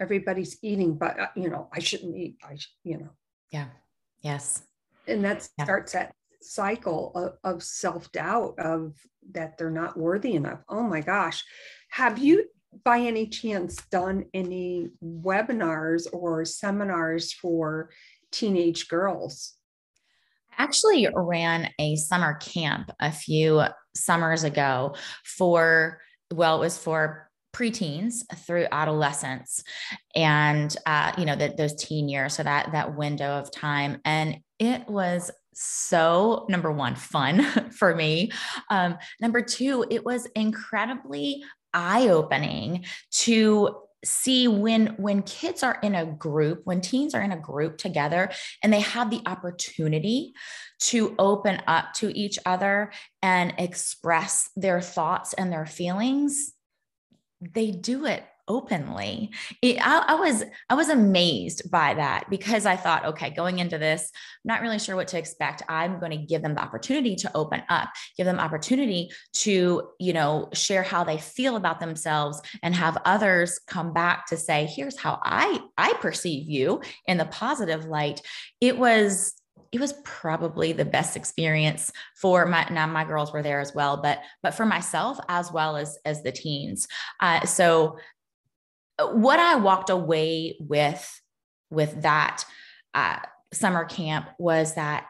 everybody's 0.00 0.58
eating, 0.62 0.96
but, 0.96 1.18
uh, 1.18 1.28
you 1.36 1.48
know, 1.48 1.68
I 1.72 1.80
shouldn't 1.80 2.16
eat. 2.16 2.36
I, 2.44 2.58
you 2.84 2.98
know. 2.98 3.10
Yeah. 3.50 3.66
Yes. 4.22 4.62
And 5.06 5.24
that 5.24 5.48
yeah. 5.58 5.64
starts 5.64 5.94
at 5.94 6.14
cycle 6.46 7.12
of, 7.14 7.54
of 7.54 7.62
self-doubt 7.62 8.58
of 8.58 8.94
that 9.32 9.58
they're 9.58 9.70
not 9.70 9.98
worthy 9.98 10.34
enough. 10.34 10.60
Oh 10.68 10.82
my 10.82 11.00
gosh. 11.00 11.44
Have 11.90 12.18
you 12.18 12.44
by 12.84 12.98
any 12.98 13.26
chance 13.26 13.76
done 13.90 14.26
any 14.34 14.88
webinars 15.02 16.06
or 16.12 16.44
seminars 16.44 17.32
for 17.32 17.90
teenage 18.30 18.88
girls? 18.88 19.54
I 20.58 20.62
actually 20.62 21.08
ran 21.14 21.70
a 21.78 21.96
summer 21.96 22.34
camp 22.34 22.90
a 23.00 23.12
few 23.12 23.62
summers 23.94 24.44
ago 24.44 24.94
for 25.24 26.00
well 26.32 26.56
it 26.56 26.60
was 26.60 26.76
for 26.76 27.30
preteens 27.56 28.22
through 28.46 28.66
adolescence 28.70 29.64
and 30.14 30.76
uh, 30.84 31.12
you 31.16 31.24
know 31.24 31.36
those 31.36 31.74
teen 31.74 32.08
years. 32.08 32.34
So 32.34 32.42
that 32.42 32.72
that 32.72 32.96
window 32.96 33.38
of 33.38 33.50
time. 33.50 34.00
And 34.04 34.38
it 34.58 34.88
was 34.88 35.30
so 35.58 36.44
number 36.50 36.70
one 36.70 36.94
fun 36.94 37.42
for 37.70 37.94
me. 37.94 38.30
Um, 38.70 38.98
number 39.20 39.40
two 39.40 39.86
it 39.90 40.04
was 40.04 40.26
incredibly 40.34 41.42
eye-opening 41.72 42.84
to 43.10 43.76
see 44.04 44.46
when 44.46 44.88
when 44.98 45.22
kids 45.22 45.62
are 45.62 45.78
in 45.82 45.94
a 45.94 46.06
group 46.06 46.60
when 46.64 46.80
teens 46.80 47.14
are 47.14 47.22
in 47.22 47.32
a 47.32 47.38
group 47.38 47.76
together 47.78 48.30
and 48.62 48.72
they 48.72 48.80
have 48.80 49.10
the 49.10 49.22
opportunity 49.26 50.32
to 50.78 51.14
open 51.18 51.60
up 51.66 51.92
to 51.94 52.16
each 52.16 52.38
other 52.46 52.92
and 53.22 53.54
express 53.58 54.50
their 54.54 54.80
thoughts 54.80 55.32
and 55.32 55.50
their 55.50 55.66
feelings 55.66 56.52
they 57.40 57.70
do 57.70 58.06
it 58.06 58.22
openly. 58.48 59.30
It, 59.62 59.78
I, 59.80 60.04
I, 60.08 60.14
was 60.14 60.44
I 60.70 60.74
was 60.74 60.88
amazed 60.88 61.70
by 61.70 61.94
that 61.94 62.28
because 62.30 62.66
I 62.66 62.76
thought, 62.76 63.04
okay, 63.06 63.30
going 63.30 63.58
into 63.58 63.78
this, 63.78 64.10
I'm 64.12 64.48
not 64.48 64.60
really 64.62 64.78
sure 64.78 64.96
what 64.96 65.08
to 65.08 65.18
expect. 65.18 65.62
I'm 65.68 65.98
going 65.98 66.12
to 66.12 66.26
give 66.26 66.42
them 66.42 66.54
the 66.54 66.62
opportunity 66.62 67.16
to 67.16 67.36
open 67.36 67.62
up, 67.68 67.88
give 68.16 68.26
them 68.26 68.38
opportunity 68.38 69.10
to 69.34 69.88
you 69.98 70.12
know 70.12 70.48
share 70.52 70.82
how 70.82 71.04
they 71.04 71.18
feel 71.18 71.56
about 71.56 71.80
themselves, 71.80 72.40
and 72.62 72.74
have 72.74 72.98
others 73.04 73.58
come 73.66 73.92
back 73.92 74.26
to 74.26 74.36
say, 74.36 74.66
here's 74.66 74.98
how 74.98 75.20
I 75.22 75.60
I 75.76 75.94
perceive 75.94 76.48
you 76.48 76.80
in 77.06 77.18
the 77.18 77.26
positive 77.26 77.84
light. 77.84 78.20
It 78.60 78.78
was 78.78 79.34
it 79.72 79.80
was 79.80 79.94
probably 80.04 80.72
the 80.72 80.84
best 80.84 81.16
experience 81.16 81.90
for 82.14 82.46
my 82.46 82.66
now 82.70 82.86
my 82.86 83.04
girls 83.04 83.32
were 83.32 83.42
there 83.42 83.60
as 83.60 83.74
well 83.74 83.96
but 83.96 84.20
but 84.42 84.54
for 84.54 84.64
myself 84.64 85.18
as 85.28 85.50
well 85.52 85.76
as 85.76 85.98
as 86.04 86.22
the 86.22 86.32
teens 86.32 86.86
uh, 87.20 87.44
so 87.44 87.96
what 88.98 89.38
I 89.38 89.56
walked 89.56 89.90
away 89.90 90.56
with 90.60 91.20
with 91.70 92.02
that 92.02 92.44
uh, 92.94 93.18
summer 93.52 93.84
camp 93.84 94.28
was 94.38 94.74
that 94.74 95.06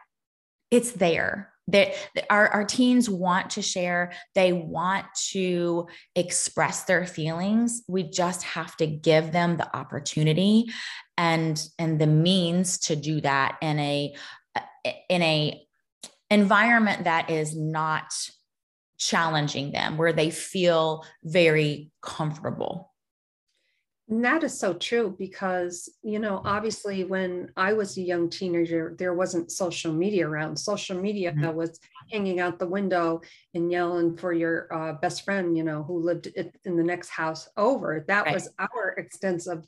it's 0.71 0.91
there. 0.91 1.53
That 1.69 1.93
our, 2.29 2.47
our 2.47 2.63
teens 2.63 3.09
want 3.09 3.51
to 3.51 3.61
share. 3.61 4.13
They 4.35 4.53
want 4.53 5.05
to 5.31 5.87
express 6.15 6.85
their 6.85 7.05
feelings. 7.05 7.83
We 7.89 8.03
just 8.03 8.43
have 8.43 8.77
to 8.77 8.87
give 8.87 9.33
them 9.33 9.57
the 9.57 9.75
opportunity 9.75 10.67
and 11.17 11.61
and 11.77 11.99
the 11.99 12.07
means 12.07 12.77
to 12.79 12.95
do 12.95 13.19
that 13.21 13.57
in 13.61 13.79
a 13.79 14.15
in 15.09 15.21
a 15.21 15.61
environment 16.29 17.03
that 17.03 17.29
is 17.29 17.55
not 17.55 18.13
challenging 18.97 19.71
them 19.71 19.97
where 19.97 20.13
they 20.13 20.29
feel 20.29 21.05
very 21.23 21.91
comfortable 22.01 22.93
and 24.09 24.23
that 24.23 24.43
is 24.43 24.57
so 24.57 24.73
true 24.73 25.13
because, 25.19 25.89
you 26.01 26.19
know, 26.19 26.41
obviously 26.45 27.03
when 27.03 27.51
I 27.57 27.73
was 27.73 27.97
a 27.97 28.01
young 28.01 28.29
teenager, 28.29 28.95
there 28.97 29.13
wasn't 29.13 29.51
social 29.51 29.91
media 29.91 30.27
around. 30.27 30.55
Social 30.55 30.99
media 30.99 31.33
mm-hmm. 31.33 31.53
was 31.53 31.77
hanging 32.09 32.39
out 32.39 32.57
the 32.57 32.67
window 32.67 33.21
and 33.53 33.69
yelling 33.69 34.15
for 34.15 34.31
your 34.31 34.73
uh, 34.73 34.93
best 34.93 35.25
friend, 35.25 35.57
you 35.57 35.63
know, 35.65 35.83
who 35.83 35.99
lived 35.99 36.27
in 36.63 36.77
the 36.77 36.83
next 36.83 37.09
house 37.09 37.49
over. 37.57 38.05
That 38.07 38.25
right. 38.25 38.33
was 38.33 38.47
our 38.57 38.95
extensive 38.97 39.65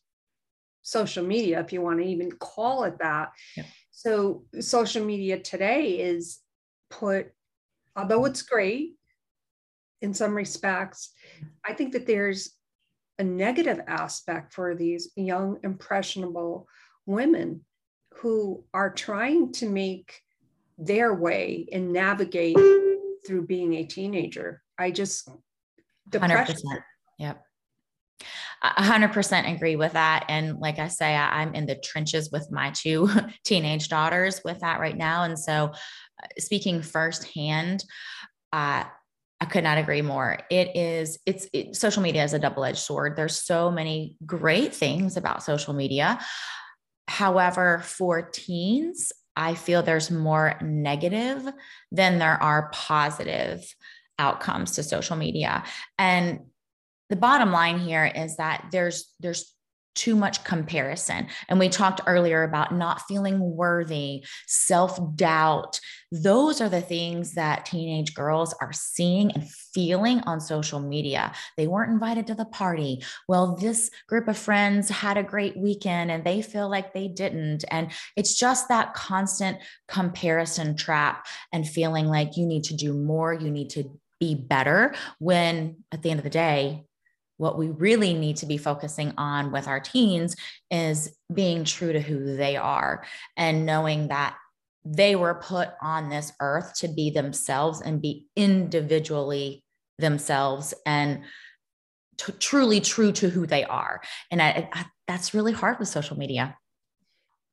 social 0.83 1.25
media, 1.25 1.59
if 1.59 1.73
you 1.73 1.81
want 1.81 1.99
to 1.99 2.05
even 2.05 2.31
call 2.31 2.85
it 2.85 2.97
that. 2.99 3.31
Yeah. 3.57 3.63
So, 3.91 4.45
social 4.61 5.03
media 5.03 5.37
today 5.37 5.99
is 5.99 6.39
put, 6.89 7.33
although 7.97 8.23
it's 8.23 8.41
great 8.43 8.93
in 10.01 10.13
some 10.13 10.33
respects, 10.33 11.11
I 11.65 11.73
think 11.73 11.91
that 11.91 12.07
there's 12.07 12.53
a 13.19 13.23
negative 13.23 13.81
aspect 13.87 14.53
for 14.53 14.75
these 14.75 15.11
young, 15.15 15.59
impressionable 15.63 16.67
women 17.05 17.61
who 18.15 18.63
are 18.73 18.91
trying 18.91 19.51
to 19.51 19.69
make 19.69 20.21
their 20.77 21.13
way 21.13 21.67
and 21.71 21.91
navigate 21.91 22.57
through 23.27 23.45
being 23.45 23.73
a 23.75 23.83
teenager. 23.83 24.61
I 24.77 24.91
just, 24.91 25.29
depression. 26.09 26.55
100%. 26.55 26.81
Yep. 27.19 27.43
100% 28.63 29.55
agree 29.55 29.75
with 29.75 29.93
that. 29.93 30.25
And 30.27 30.59
like 30.59 30.79
I 30.79 30.87
say, 30.87 31.15
I, 31.15 31.43
am 31.43 31.53
in 31.53 31.65
the 31.65 31.75
trenches 31.75 32.29
with 32.31 32.49
my 32.51 32.71
two 32.71 33.09
teenage 33.45 33.89
daughters 33.89 34.41
with 34.43 34.59
that 34.59 34.79
right 34.79 34.97
now. 34.97 35.23
And 35.23 35.37
so, 35.37 35.71
uh, 36.21 36.27
speaking 36.37 36.81
firsthand, 36.81 37.83
uh, 38.51 38.83
I 39.41 39.45
could 39.45 39.63
not 39.63 39.77
agree 39.77 40.01
more. 40.01 40.39
It 40.49 40.75
is, 40.75 41.17
it's 41.25 41.47
it, 41.53 41.75
social 41.75 42.03
media 42.03 42.23
is 42.23 42.33
a 42.33 42.39
double 42.39 42.65
edged 42.65 42.79
sword. 42.79 43.15
There's 43.15 43.41
so 43.41 43.71
many 43.71 44.17
great 44.25 44.75
things 44.75 45.15
about 45.15 45.43
social 45.43 45.73
media. 45.73 46.19
However, 47.07 47.79
for 47.79 48.21
teens, 48.21 49.11
I 49.35 49.53
feel 49.55 49.81
there's 49.81 50.11
more 50.11 50.55
negative 50.61 51.47
than 51.91 52.19
there 52.19 52.41
are 52.43 52.69
positive 52.73 53.63
outcomes 54.17 54.71
to 54.71 54.83
social 54.83 55.15
media. 55.15 55.63
And 55.97 56.41
the 57.09 57.15
bottom 57.15 57.51
line 57.51 57.79
here 57.79 58.05
is 58.05 58.37
that 58.37 58.67
there's 58.71 59.13
there's 59.19 59.55
too 59.99 60.15
much 60.15 60.45
comparison. 60.45 61.27
And 61.49 61.59
we 61.59 61.67
talked 61.67 61.99
earlier 62.07 62.43
about 62.43 62.73
not 62.73 63.01
feeling 63.01 63.37
worthy, 63.39 64.23
self 64.47 64.97
doubt. 65.15 65.79
Those 66.09 66.61
are 66.61 66.69
the 66.69 66.81
things 66.81 67.33
that 67.33 67.65
teenage 67.65 68.13
girls 68.13 68.55
are 68.61 68.71
seeing 68.71 69.31
and 69.31 69.51
feeling 69.73 70.21
on 70.21 70.39
social 70.39 70.79
media. 70.79 71.33
They 71.57 71.67
weren't 71.67 71.91
invited 71.91 72.27
to 72.27 72.35
the 72.35 72.45
party. 72.45 73.03
Well, 73.27 73.57
this 73.57 73.91
group 74.07 74.29
of 74.29 74.37
friends 74.37 74.89
had 74.89 75.17
a 75.17 75.23
great 75.23 75.57
weekend 75.57 76.11
and 76.11 76.23
they 76.23 76.41
feel 76.41 76.69
like 76.69 76.93
they 76.93 77.09
didn't. 77.09 77.65
And 77.69 77.91
it's 78.15 78.35
just 78.39 78.69
that 78.69 78.93
constant 78.93 79.57
comparison 79.89 80.77
trap 80.77 81.27
and 81.51 81.67
feeling 81.67 82.07
like 82.07 82.37
you 82.37 82.45
need 82.45 82.63
to 82.65 82.73
do 82.73 82.93
more, 82.93 83.33
you 83.33 83.51
need 83.51 83.69
to 83.71 83.99
be 84.19 84.35
better 84.35 84.93
when 85.19 85.83
at 85.91 86.01
the 86.03 86.11
end 86.11 86.19
of 86.19 86.23
the 86.23 86.29
day, 86.29 86.85
what 87.39 87.57
we 87.57 87.69
really 87.69 88.13
need 88.13 88.35
to 88.35 88.45
be 88.45 88.57
focusing 88.57 89.13
on 89.17 89.49
with 89.51 89.65
our 89.65 89.79
teens 89.79 90.35
is 90.69 91.15
being 91.33 91.63
true 91.63 91.93
to 91.93 92.01
who 92.01 92.35
they 92.35 92.57
are 92.57 93.05
and 93.37 93.65
knowing 93.65 94.09
that 94.09 94.35
they 94.83 95.15
were 95.15 95.35
put 95.35 95.69
on 95.81 96.09
this 96.09 96.33
earth 96.41 96.73
to 96.75 96.89
be 96.89 97.09
themselves 97.09 97.81
and 97.81 98.01
be 98.01 98.27
individually 98.35 99.63
themselves 99.97 100.73
and 100.85 101.21
t- 102.17 102.33
truly 102.39 102.81
true 102.81 103.13
to 103.13 103.29
who 103.29 103.47
they 103.47 103.63
are. 103.63 104.01
And 104.31 104.41
I, 104.41 104.69
I, 104.73 104.85
that's 105.07 105.33
really 105.33 105.53
hard 105.53 105.79
with 105.79 105.87
social 105.87 106.17
media. 106.17 106.57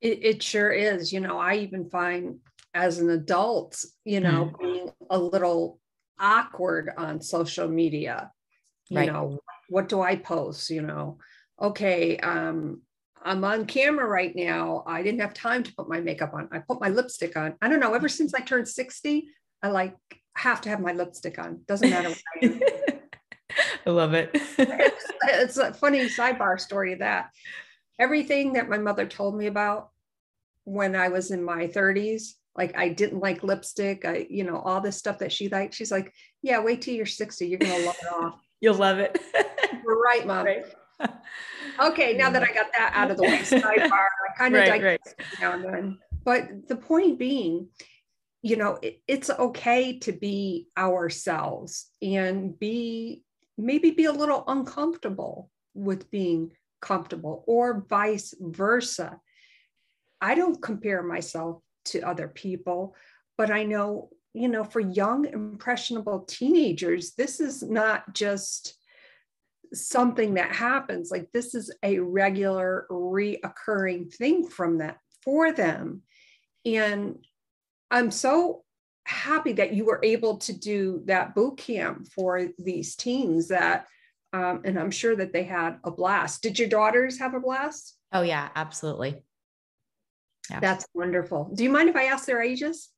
It, 0.01 0.19
it, 0.25 0.43
sure 0.43 0.73
is. 0.73 1.13
You 1.13 1.21
know, 1.21 1.39
I 1.39 1.59
even 1.59 1.89
find 1.91 2.41
as 2.75 2.99
an 2.99 3.11
adult, 3.11 3.85
you 4.05 4.19
know, 4.19 4.53
mm. 4.53 4.59
being 4.61 4.91
a 5.11 5.19
little 5.19 5.79
awkward 6.19 6.91
on 6.97 7.21
social 7.21 7.69
media. 7.69 8.33
You 8.89 8.99
right. 8.99 9.13
know, 9.13 9.41
what 9.69 9.89
do 9.89 10.01
I 10.01 10.17
post? 10.17 10.71
You 10.71 10.83
know, 10.83 11.19
okay, 11.61 12.17
um, 12.19 12.83
I'm 13.23 13.45
on 13.45 13.67
camera 13.67 14.07
right 14.07 14.35
now. 14.35 14.85
I 14.87 15.03
didn't 15.03 15.21
have 15.21 15.35
time 15.35 15.63
to 15.65 15.75
put 15.75 15.89
my 15.89 16.01
makeup 16.01 16.33
on. 16.35 16.49
I 16.53 16.61
put 16.61 16.81
my 16.81 16.89
lipstick 16.89 17.37
on. 17.37 17.55
I 17.61 17.69
don't 17.69 17.81
know. 17.81 17.95
Ever 17.95 18.09
since 18.09 18.35
I 18.35 18.41
turned 18.41 18.69
60, 18.69 19.29
I 19.63 19.69
like 19.69 19.97
have 20.37 20.61
to 20.63 20.69
have 20.69 20.81
my 20.81 20.93
lipstick 20.93 21.39
on. 21.39 21.61
Doesn't 21.67 21.91
matter 21.91 22.11
what 22.11 22.23
I. 22.43 22.61
I 23.87 23.91
love 23.91 24.15
it. 24.15 24.31
it's, 24.35 25.05
it's 25.25 25.57
a 25.57 25.73
funny 25.73 26.09
sidebar 26.09 26.61
story 26.61 26.93
of 26.93 26.99
that. 26.99 27.31
Everything 27.99 28.53
that 28.55 28.69
my 28.69 28.79
mother 28.79 29.07
told 29.07 29.37
me 29.37 29.47
about 29.47 29.91
when 30.65 30.95
I 30.95 31.09
was 31.09 31.31
in 31.31 31.43
my 31.43 31.69
30s, 31.69 32.33
like 32.57 32.77
I 32.77 32.89
didn't 32.89 33.21
like 33.21 33.43
lipstick, 33.43 34.05
I, 34.05 34.27
you 34.29 34.45
know, 34.45 34.59
all 34.59 34.81
this 34.81 34.97
stuff 34.97 35.19
that 35.19 35.33
she 35.33 35.49
liked. 35.49 35.75
She's 35.75 35.93
like, 35.93 36.13
yeah, 36.43 36.59
wait 36.59 36.83
till 36.83 36.95
you're 36.95 37.07
60. 37.07 37.47
You're 37.47 37.59
gonna 37.59 37.87
love 37.87 37.97
it 38.03 38.13
off. 38.13 38.41
You'll 38.61 38.75
love 38.75 38.99
it. 38.99 39.19
Right, 39.87 40.27
mom. 40.27 40.45
Right. 40.45 40.65
Okay, 41.79 42.17
now 42.17 42.31
that 42.31 42.43
I 42.43 42.47
got 42.55 42.73
that 42.73 42.93
out 42.95 43.11
of 43.11 43.19
the 43.19 43.25
way, 43.25 43.41
sidebar, 43.41 43.91
I 43.93 44.39
kind 44.39 44.57
of 44.57 44.67
right, 44.67 44.83
right. 44.83 45.01
now 45.43 45.53
and 45.53 45.63
then. 45.63 45.99
But 46.25 46.69
the 46.69 46.77
point 46.77 47.19
being, 47.19 47.69
you 48.41 48.57
know, 48.57 48.79
it, 48.81 49.03
it's 49.07 49.29
okay 49.29 49.99
to 49.99 50.13
be 50.13 50.69
ourselves 50.79 51.91
and 52.01 52.59
be 52.59 53.25
maybe 53.59 53.91
be 53.91 54.07
a 54.07 54.13
little 54.13 54.45
uncomfortable 54.47 55.51
with 55.75 56.11
being 56.11 56.53
comfortable 56.81 57.45
or 57.47 57.85
vice 57.91 58.35
versa. 58.41 59.21
I 60.23 60.35
don't 60.35 60.63
compare 60.63 61.03
myself 61.03 61.61
to 61.87 62.01
other 62.01 62.29
people, 62.29 62.95
but 63.37 63.51
I 63.51 63.65
know 63.65 64.09
you 64.37 64.49
know, 64.49 64.65
for 64.65 64.81
young, 64.81 65.25
impressionable 65.25 66.21
teenagers, 66.21 67.15
this 67.15 67.41
is 67.41 67.63
not 67.63 68.13
just 68.13 68.75
something 69.73 70.35
that 70.35 70.53
happens. 70.53 71.11
Like 71.11 71.29
this 71.33 71.55
is 71.55 71.73
a 71.83 71.99
regular, 71.99 72.87
reoccurring 72.91 74.13
thing 74.15 74.49
from 74.49 74.79
that 74.79 74.99
for 75.23 75.53
them. 75.53 76.03
And 76.65 77.25
I'm 77.91 78.11
so 78.11 78.65
happy 79.05 79.53
that 79.55 79.73
you 79.73 79.85
were 79.85 80.01
able 80.03 80.39
to 80.39 80.53
do 80.53 81.03
that 81.07 81.35
boot 81.35 81.59
camp 81.59 82.09
for 82.09 82.49
these 82.59 82.97
teens 82.97 83.49
that 83.49 83.87
um, 84.33 84.63
and 84.65 84.79
I'm 84.79 84.91
sure 84.91 85.17
that 85.17 85.33
they 85.33 85.45
had 85.45 85.79
a 85.85 85.91
blast. 85.91 86.43
Did 86.43 86.59
your 86.59 86.69
daughters 86.69 87.19
have 87.21 87.35
a 87.35 87.41
blast? 87.41 87.97
Oh 88.13 88.23
yeah, 88.23 88.49
absolutely. 88.55 89.23
Yeah. 90.51 90.61
That's 90.61 90.87
wonderful. 90.95 91.51
Do 91.55 91.65
you 91.65 91.71
mind 91.71 91.89
if 91.89 91.97
I 91.97 92.05
ask 92.05 92.27
their 92.27 92.43
ages? 92.43 92.91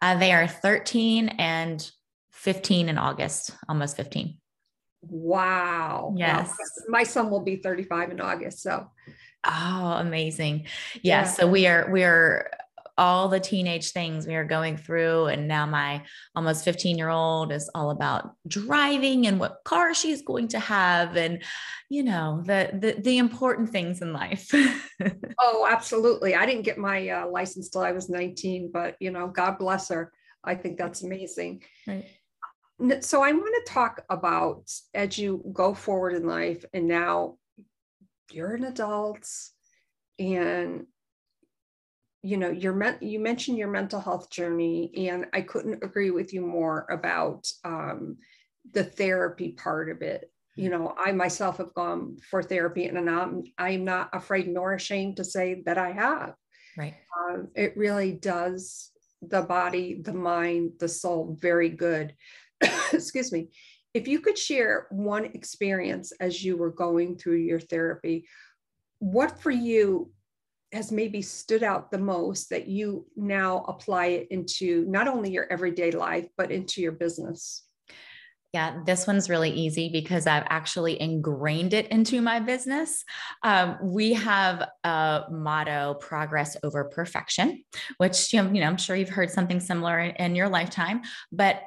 Uh, 0.00 0.18
they 0.18 0.32
are 0.32 0.46
13 0.46 1.28
and 1.38 1.90
15 2.32 2.88
in 2.88 2.98
August, 2.98 3.52
almost 3.68 3.96
15. 3.96 4.36
Wow. 5.02 6.14
Yes. 6.16 6.54
my 6.88 7.02
son 7.02 7.30
will 7.30 7.42
be 7.42 7.56
35 7.56 8.12
in 8.12 8.20
August. 8.20 8.62
So 8.62 8.88
Oh, 9.44 9.96
amazing. 9.98 10.66
Yes. 10.94 11.02
Yeah. 11.02 11.24
So 11.24 11.46
we 11.48 11.66
are 11.66 11.90
we 11.90 12.04
are 12.04 12.50
all 12.98 13.28
the 13.28 13.40
teenage 13.40 13.90
things 13.90 14.26
we 14.26 14.34
are 14.34 14.44
going 14.44 14.76
through. 14.76 15.26
And 15.26 15.48
now 15.48 15.66
my 15.66 16.02
almost 16.36 16.64
15 16.64 16.98
year 16.98 17.08
old 17.08 17.50
is 17.50 17.70
all 17.74 17.90
about 17.90 18.34
driving 18.46 19.26
and 19.26 19.40
what 19.40 19.64
car 19.64 19.94
she's 19.94 20.22
going 20.22 20.48
to 20.48 20.60
have 20.60 21.16
and, 21.16 21.42
you 21.88 22.02
know, 22.02 22.42
the, 22.44 22.70
the, 22.72 23.00
the 23.00 23.18
important 23.18 23.70
things 23.70 24.02
in 24.02 24.12
life. 24.12 24.50
oh, 25.40 25.66
absolutely. 25.68 26.34
I 26.34 26.46
didn't 26.46 26.62
get 26.62 26.78
my 26.78 27.08
uh, 27.08 27.28
license 27.28 27.70
till 27.70 27.80
I 27.80 27.92
was 27.92 28.10
19, 28.10 28.70
but, 28.72 28.96
you 29.00 29.10
know, 29.10 29.26
God 29.26 29.58
bless 29.58 29.88
her. 29.88 30.12
I 30.44 30.54
think 30.54 30.76
that's 30.76 31.02
amazing. 31.02 31.62
Right. 31.86 32.06
So 33.00 33.22
I 33.22 33.32
want 33.32 33.66
to 33.66 33.72
talk 33.72 34.04
about 34.10 34.70
as 34.92 35.16
you 35.16 35.44
go 35.52 35.72
forward 35.72 36.14
in 36.14 36.26
life 36.26 36.64
and 36.74 36.88
now 36.88 37.36
you're 38.32 38.54
an 38.54 38.64
adult 38.64 39.28
and 40.18 40.86
you 42.22 42.36
know 42.36 42.50
your 42.50 42.72
men- 42.72 42.98
you 43.00 43.20
mentioned 43.20 43.58
your 43.58 43.70
mental 43.70 44.00
health 44.00 44.30
journey 44.30 45.08
and 45.08 45.26
i 45.32 45.40
couldn't 45.40 45.82
agree 45.82 46.10
with 46.10 46.32
you 46.32 46.40
more 46.40 46.86
about 46.90 47.50
um, 47.64 48.16
the 48.72 48.84
therapy 48.84 49.52
part 49.52 49.90
of 49.90 50.02
it. 50.02 50.30
You 50.54 50.68
know 50.68 50.94
i 50.98 51.12
myself 51.12 51.58
have 51.58 51.74
gone 51.74 52.18
for 52.30 52.42
therapy 52.42 52.86
and 52.86 53.08
i'm 53.08 53.42
i'm 53.58 53.84
not 53.84 54.10
afraid 54.12 54.48
nor 54.48 54.74
ashamed 54.74 55.16
to 55.16 55.24
say 55.24 55.62
that 55.66 55.78
i 55.78 55.92
have. 55.92 56.34
Right. 56.76 56.94
Um, 57.18 57.48
it 57.54 57.76
really 57.76 58.12
does 58.12 58.90
the 59.22 59.42
body 59.42 60.02
the 60.02 60.12
mind 60.12 60.72
the 60.78 60.88
soul 60.88 61.38
very 61.40 61.68
good 61.68 62.14
excuse 62.92 63.32
me 63.32 63.48
if 63.94 64.08
you 64.08 64.20
could 64.20 64.38
share 64.38 64.86
one 64.90 65.26
experience 65.26 66.12
as 66.20 66.42
you 66.42 66.56
were 66.56 66.70
going 66.70 67.16
through 67.16 67.36
your 67.36 67.60
therapy 67.60 68.26
what 68.98 69.40
for 69.40 69.50
you 69.50 70.10
has 70.72 70.90
maybe 70.90 71.20
stood 71.20 71.62
out 71.62 71.90
the 71.90 71.98
most 71.98 72.48
that 72.50 72.66
you 72.66 73.06
now 73.16 73.64
apply 73.68 74.06
it 74.06 74.28
into 74.30 74.84
not 74.86 75.06
only 75.06 75.30
your 75.30 75.46
everyday 75.50 75.90
life, 75.90 76.26
but 76.36 76.50
into 76.50 76.80
your 76.80 76.92
business? 76.92 77.64
Yeah, 78.54 78.80
this 78.84 79.06
one's 79.06 79.30
really 79.30 79.50
easy 79.50 79.88
because 79.88 80.26
I've 80.26 80.44
actually 80.50 81.00
ingrained 81.00 81.72
it 81.72 81.88
into 81.88 82.20
my 82.20 82.38
business. 82.38 83.02
Um, 83.42 83.78
we 83.82 84.12
have 84.12 84.68
a 84.84 85.22
motto 85.30 85.94
progress 85.94 86.56
over 86.62 86.84
perfection, 86.84 87.64
which 87.96 88.32
you 88.32 88.42
know, 88.42 88.66
I'm 88.66 88.76
sure 88.76 88.94
you've 88.94 89.08
heard 89.08 89.30
something 89.30 89.58
similar 89.58 89.98
in, 90.00 90.10
in 90.16 90.34
your 90.34 90.50
lifetime. 90.50 91.00
But 91.30 91.62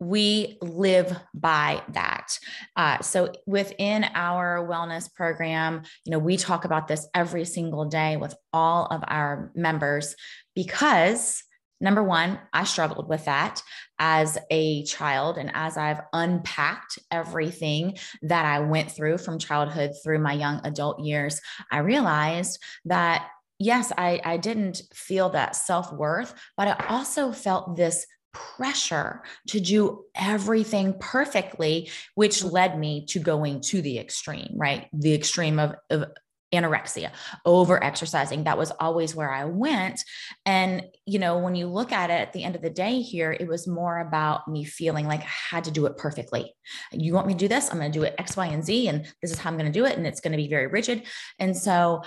we 0.00 0.56
live 0.62 1.14
by 1.34 1.82
that. 1.90 2.38
Uh, 2.74 3.00
so 3.00 3.32
within 3.46 4.04
our 4.14 4.66
wellness 4.66 5.12
program, 5.12 5.82
you 6.06 6.10
know, 6.10 6.18
we 6.18 6.38
talk 6.38 6.64
about 6.64 6.88
this 6.88 7.06
every 7.14 7.44
single 7.44 7.84
day 7.84 8.16
with 8.16 8.34
all 8.52 8.86
of 8.86 9.04
our 9.06 9.52
members 9.54 10.16
because 10.54 11.44
number 11.82 12.02
one, 12.02 12.38
I 12.52 12.64
struggled 12.64 13.08
with 13.08 13.26
that 13.26 13.62
as 13.98 14.38
a 14.50 14.84
child. 14.84 15.38
And 15.38 15.50
as 15.54 15.76
I've 15.76 16.00
unpacked 16.12 16.98
everything 17.10 17.96
that 18.22 18.44
I 18.44 18.60
went 18.60 18.90
through 18.90 19.18
from 19.18 19.38
childhood 19.38 19.92
through 20.02 20.18
my 20.18 20.32
young 20.32 20.60
adult 20.64 21.00
years, 21.00 21.40
I 21.70 21.78
realized 21.78 22.58
that 22.86 23.28
yes, 23.58 23.92
I, 23.96 24.20
I 24.24 24.38
didn't 24.38 24.82
feel 24.94 25.28
that 25.30 25.54
self 25.54 25.92
worth, 25.92 26.34
but 26.56 26.68
I 26.68 26.86
also 26.88 27.32
felt 27.32 27.76
this 27.76 28.06
pressure 28.32 29.22
to 29.48 29.60
do 29.60 30.04
everything 30.14 30.94
perfectly, 30.98 31.90
which 32.14 32.42
mm. 32.42 32.52
led 32.52 32.78
me 32.78 33.06
to 33.06 33.18
going 33.18 33.60
to 33.60 33.82
the 33.82 33.98
extreme, 33.98 34.52
right? 34.54 34.88
The 34.92 35.14
extreme 35.14 35.58
of, 35.58 35.74
of 35.90 36.04
anorexia, 36.52 37.10
over 37.44 37.82
exercising. 37.82 38.44
That 38.44 38.58
was 38.58 38.72
always 38.72 39.14
where 39.14 39.32
I 39.32 39.44
went. 39.44 40.02
And, 40.44 40.84
you 41.06 41.18
know, 41.18 41.38
when 41.38 41.54
you 41.54 41.66
look 41.68 41.92
at 41.92 42.10
it 42.10 42.14
at 42.14 42.32
the 42.32 42.42
end 42.42 42.56
of 42.56 42.62
the 42.62 42.70
day 42.70 43.02
here, 43.02 43.32
it 43.32 43.46
was 43.46 43.68
more 43.68 44.00
about 44.00 44.48
me 44.48 44.64
feeling 44.64 45.06
like 45.06 45.20
I 45.20 45.30
had 45.50 45.64
to 45.64 45.70
do 45.70 45.86
it 45.86 45.96
perfectly. 45.96 46.52
You 46.92 47.14
want 47.14 47.26
me 47.28 47.34
to 47.34 47.38
do 47.38 47.48
this? 47.48 47.70
I'm 47.70 47.78
going 47.78 47.92
to 47.92 47.98
do 47.98 48.04
it 48.04 48.16
X, 48.18 48.36
Y, 48.36 48.46
and 48.46 48.64
Z. 48.64 48.88
And 48.88 49.04
this 49.22 49.30
is 49.30 49.38
how 49.38 49.50
I'm 49.50 49.58
going 49.58 49.72
to 49.72 49.78
do 49.78 49.86
it. 49.86 49.96
And 49.96 50.06
it's 50.06 50.20
going 50.20 50.32
to 50.32 50.36
be 50.36 50.48
very 50.48 50.66
rigid. 50.66 51.04
And 51.38 51.56
so 51.56 52.02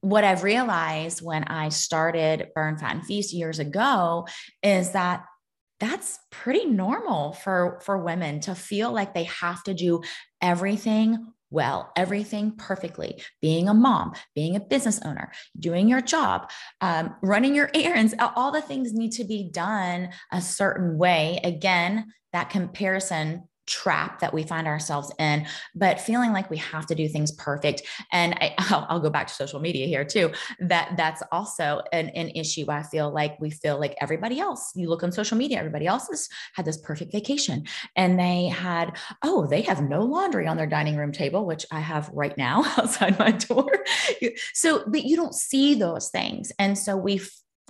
what 0.00 0.24
I've 0.24 0.42
realized 0.42 1.20
when 1.20 1.44
I 1.44 1.68
started 1.68 2.48
Burn 2.54 2.78
Fat 2.78 2.96
and 2.96 3.06
Feast 3.06 3.32
years 3.32 3.58
ago 3.58 4.26
is 4.62 4.92
that 4.92 5.24
that's 5.80 6.18
pretty 6.30 6.66
normal 6.66 7.32
for 7.32 7.80
for 7.84 7.98
women 7.98 8.40
to 8.40 8.54
feel 8.54 8.92
like 8.92 9.14
they 9.14 9.24
have 9.24 9.62
to 9.64 9.74
do 9.74 10.02
everything 10.40 11.32
well, 11.50 11.90
everything 11.96 12.52
perfectly, 12.56 13.20
being 13.42 13.68
a 13.68 13.74
mom, 13.74 14.14
being 14.36 14.54
a 14.54 14.60
business 14.60 15.00
owner, 15.04 15.32
doing 15.58 15.88
your 15.88 16.00
job, 16.00 16.48
um, 16.80 17.16
running 17.22 17.54
your 17.54 17.70
errands, 17.74 18.14
all 18.20 18.52
the 18.52 18.62
things 18.62 18.94
need 18.94 19.10
to 19.12 19.24
be 19.24 19.50
done 19.50 20.10
a 20.32 20.40
certain 20.40 20.96
way. 20.96 21.40
Again, 21.42 22.12
that 22.32 22.50
comparison 22.50 23.48
trap 23.70 24.18
that 24.20 24.34
we 24.34 24.42
find 24.42 24.66
ourselves 24.66 25.10
in, 25.18 25.46
but 25.74 26.00
feeling 26.00 26.32
like 26.32 26.50
we 26.50 26.58
have 26.58 26.84
to 26.86 26.94
do 26.94 27.08
things 27.08 27.32
perfect. 27.32 27.82
And 28.12 28.34
I, 28.34 28.54
will 28.70 28.86
I'll 28.88 29.00
go 29.00 29.08
back 29.08 29.28
to 29.28 29.34
social 29.34 29.60
media 29.60 29.86
here 29.86 30.04
too. 30.04 30.32
That 30.58 30.94
that's 30.96 31.22
also 31.32 31.82
an, 31.92 32.08
an 32.10 32.30
issue. 32.30 32.66
I 32.68 32.82
feel 32.82 33.10
like 33.10 33.40
we 33.40 33.50
feel 33.50 33.78
like 33.78 33.94
everybody 34.00 34.40
else. 34.40 34.72
You 34.74 34.90
look 34.90 35.02
on 35.02 35.12
social 35.12 35.38
media, 35.38 35.58
everybody 35.58 35.86
else 35.86 36.08
has 36.08 36.28
had 36.54 36.64
this 36.64 36.78
perfect 36.78 37.12
vacation, 37.12 37.64
and 37.96 38.18
they 38.18 38.46
had 38.46 38.96
oh 39.22 39.46
they 39.46 39.62
have 39.62 39.82
no 39.82 40.02
laundry 40.02 40.46
on 40.46 40.56
their 40.56 40.66
dining 40.66 40.96
room 40.96 41.12
table, 41.12 41.46
which 41.46 41.64
I 41.70 41.80
have 41.80 42.10
right 42.12 42.36
now 42.36 42.64
outside 42.78 43.18
my 43.18 43.30
door. 43.30 43.70
so, 44.52 44.84
but 44.86 45.04
you 45.04 45.16
don't 45.16 45.34
see 45.34 45.74
those 45.76 46.08
things, 46.10 46.52
and 46.58 46.76
so 46.76 46.96
we 46.96 47.20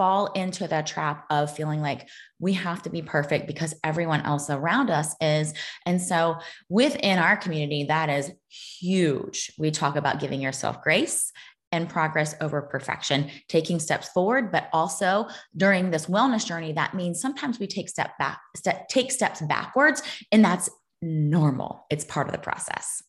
fall 0.01 0.33
into 0.33 0.67
the 0.67 0.81
trap 0.81 1.27
of 1.29 1.55
feeling 1.55 1.83
like 1.83 2.09
we 2.39 2.55
have 2.55 2.81
to 2.81 2.89
be 2.89 3.03
perfect 3.03 3.47
because 3.47 3.75
everyone 3.85 4.23
else 4.23 4.49
around 4.49 4.89
us 4.89 5.15
is. 5.21 5.53
And 5.85 6.01
so 6.01 6.39
within 6.71 7.19
our 7.19 7.37
community, 7.37 7.85
that 7.85 8.09
is 8.09 8.33
huge. 8.49 9.53
We 9.59 9.71
talk 9.71 9.97
about 9.97 10.19
giving 10.19 10.41
yourself 10.41 10.81
grace 10.81 11.31
and 11.71 11.87
progress 11.87 12.35
over 12.41 12.63
perfection, 12.63 13.31
taking 13.49 13.79
steps 13.79 14.09
forward, 14.09 14.51
but 14.51 14.71
also 14.73 15.29
during 15.55 15.91
this 15.91 16.07
wellness 16.07 16.47
journey, 16.47 16.73
that 16.73 16.95
means 16.95 17.21
sometimes 17.21 17.59
we 17.59 17.67
take 17.67 17.91
step 17.91 18.17
back, 18.19 18.41
step, 18.57 18.89
take 18.89 19.13
steps 19.13 19.43
backwards, 19.43 20.03
and 20.33 20.43
that's 20.43 20.71
normal. 21.03 21.85
It's 21.91 22.07
part 22.07 22.27
of 22.27 22.33
the 22.33 22.39
process. 22.39 23.03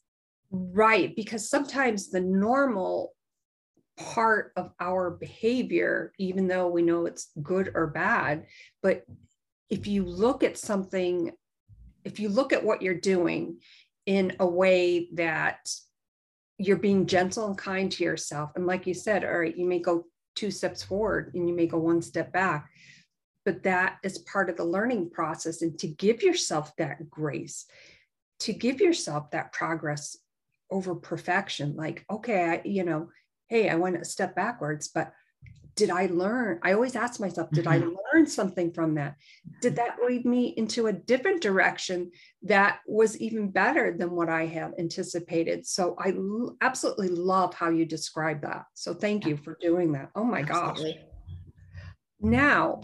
Right, 0.51 1.15
because 1.15 1.49
sometimes 1.49 2.09
the 2.09 2.19
normal 2.19 3.13
part 3.97 4.53
of 4.55 4.71
our 4.79 5.11
behavior, 5.11 6.13
even 6.17 6.47
though 6.47 6.67
we 6.67 6.81
know 6.81 7.05
it's 7.05 7.31
good 7.41 7.71
or 7.75 7.87
bad. 7.87 8.45
But 8.81 9.03
if 9.69 9.87
you 9.87 10.03
look 10.03 10.43
at 10.43 10.57
something, 10.57 11.31
if 12.03 12.19
you 12.19 12.29
look 12.29 12.53
at 12.53 12.63
what 12.63 12.81
you're 12.81 12.93
doing 12.93 13.57
in 14.05 14.35
a 14.39 14.45
way 14.45 15.09
that 15.13 15.69
you're 16.57 16.77
being 16.77 17.05
gentle 17.05 17.47
and 17.47 17.57
kind 17.57 17.91
to 17.91 18.03
yourself, 18.03 18.51
and 18.55 18.67
like 18.67 18.87
you 18.87 18.93
said, 18.93 19.23
all 19.23 19.39
right, 19.39 19.55
you 19.55 19.65
may 19.65 19.79
go 19.79 20.05
two 20.35 20.51
steps 20.51 20.83
forward 20.83 21.31
and 21.35 21.47
you 21.47 21.55
may 21.55 21.67
go 21.67 21.77
one 21.77 22.01
step 22.01 22.31
back, 22.31 22.69
but 23.45 23.63
that 23.63 23.97
is 24.03 24.19
part 24.19 24.49
of 24.49 24.57
the 24.57 24.63
learning 24.63 25.09
process. 25.09 25.61
And 25.61 25.77
to 25.79 25.87
give 25.87 26.23
yourself 26.23 26.75
that 26.77 27.09
grace, 27.09 27.65
to 28.39 28.53
give 28.53 28.81
yourself 28.81 29.31
that 29.31 29.53
progress 29.53 30.17
over 30.69 30.95
perfection, 30.95 31.75
like, 31.75 32.05
okay, 32.09 32.45
I, 32.45 32.61
you 32.65 32.83
know, 32.83 33.09
hey, 33.51 33.67
I 33.67 33.75
went 33.75 34.01
a 34.01 34.05
step 34.05 34.33
backwards, 34.33 34.87
but 34.87 35.11
did 35.75 35.89
I 35.89 36.05
learn? 36.05 36.59
I 36.63 36.71
always 36.71 36.95
ask 36.95 37.19
myself, 37.19 37.51
did 37.51 37.65
mm-hmm. 37.65 37.89
I 37.89 38.13
learn 38.13 38.25
something 38.25 38.71
from 38.71 38.95
that? 38.95 39.17
Did 39.61 39.75
that 39.75 39.97
lead 40.07 40.25
me 40.25 40.53
into 40.55 40.87
a 40.87 40.93
different 40.93 41.41
direction 41.41 42.11
that 42.43 42.79
was 42.87 43.19
even 43.19 43.51
better 43.51 43.93
than 43.97 44.11
what 44.11 44.29
I 44.29 44.45
had 44.45 44.71
anticipated? 44.79 45.67
So 45.67 45.97
I 45.99 46.11
l- 46.11 46.55
absolutely 46.61 47.09
love 47.09 47.53
how 47.53 47.69
you 47.69 47.85
describe 47.85 48.41
that. 48.43 48.63
So 48.73 48.93
thank 48.93 49.25
you 49.25 49.35
for 49.35 49.57
doing 49.59 49.91
that. 49.93 50.11
Oh 50.15 50.23
my 50.23 50.41
absolutely. 50.41 50.93
gosh. 50.93 51.01
Now, 52.21 52.81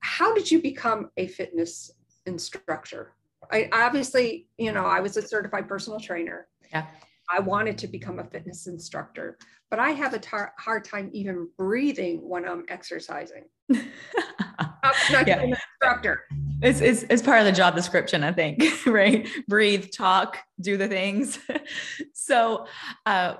how 0.00 0.34
did 0.34 0.50
you 0.50 0.60
become 0.60 1.10
a 1.16 1.26
fitness 1.26 1.90
instructor? 2.26 3.12
I 3.50 3.70
obviously, 3.72 4.48
you 4.58 4.72
know, 4.72 4.84
I 4.84 5.00
was 5.00 5.16
a 5.16 5.22
certified 5.22 5.68
personal 5.68 6.00
trainer. 6.00 6.48
Yeah. 6.70 6.86
I 7.30 7.40
wanted 7.40 7.78
to 7.78 7.86
become 7.86 8.18
a 8.18 8.24
fitness 8.24 8.66
instructor, 8.66 9.38
but 9.70 9.78
I 9.78 9.90
have 9.90 10.14
a 10.14 10.18
tar- 10.18 10.52
hard 10.58 10.84
time 10.84 11.10
even 11.12 11.48
breathing 11.56 12.28
when 12.28 12.46
I'm 12.46 12.64
exercising. 12.68 13.44
not 13.68 15.26
yeah. 15.26 15.40
an 15.40 15.50
instructor. 15.50 16.24
It's, 16.62 16.80
it's, 16.80 17.04
it's 17.04 17.22
part 17.22 17.40
of 17.40 17.46
the 17.46 17.52
job 17.52 17.74
description, 17.74 18.22
I 18.22 18.32
think, 18.32 18.62
right? 18.86 19.28
Breathe, 19.48 19.90
talk, 19.96 20.38
do 20.60 20.76
the 20.76 20.88
things. 20.88 21.38
so, 22.14 22.66
uh, 23.06 23.34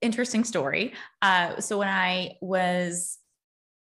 interesting 0.00 0.44
story. 0.44 0.92
Uh, 1.22 1.60
so 1.60 1.78
when 1.78 1.88
I 1.88 2.36
was 2.40 3.18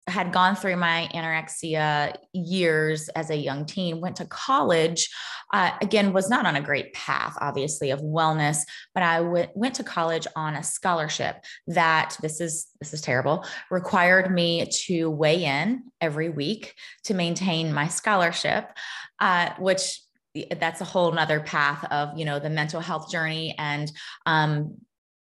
had 0.08 0.34
gone 0.34 0.56
through 0.56 0.76
my 0.78 1.08
anorexia 1.14 2.16
years 2.34 3.08
as 3.10 3.30
a 3.30 3.36
young 3.36 3.66
teen, 3.66 4.02
went 4.02 4.16
to 4.16 4.26
college, 4.26 5.10
uh, 5.54 5.72
again, 5.82 6.12
was 6.12 6.30
not 6.30 6.46
on 6.46 6.56
a 6.56 6.62
great 6.62 6.94
path, 6.94 7.38
obviously, 7.40 7.92
of 7.92 8.02
wellness, 8.02 8.60
but 8.94 9.04
I 9.04 9.18
w- 9.20 9.48
went 9.54 9.76
to 9.76 9.84
college 9.84 10.26
on 10.36 10.56
a 10.56 10.64
scholarship 10.64 11.44
that 11.68 12.18
this 12.22 12.42
is 12.42 12.68
this 12.80 12.94
is 12.94 13.02
terrible 13.02 13.46
required 13.70 14.32
me 14.32 14.68
to 14.86 15.10
weigh 15.10 15.44
in 15.46 15.84
every 16.00 16.30
week 16.30 16.74
to 17.06 17.14
maintain 17.14 17.74
my 17.74 17.88
scholarship, 17.88 18.72
uh, 19.20 19.52
which 19.60 20.02
that's 20.60 20.82
a 20.82 20.86
whole 20.86 21.12
nother 21.12 21.42
path 21.42 21.84
of 21.92 22.18
you 22.18 22.26
know 22.26 22.40
the 22.40 22.50
mental 22.50 22.80
health 22.80 23.12
journey 23.12 23.54
and 23.58 23.92
um, 24.26 24.78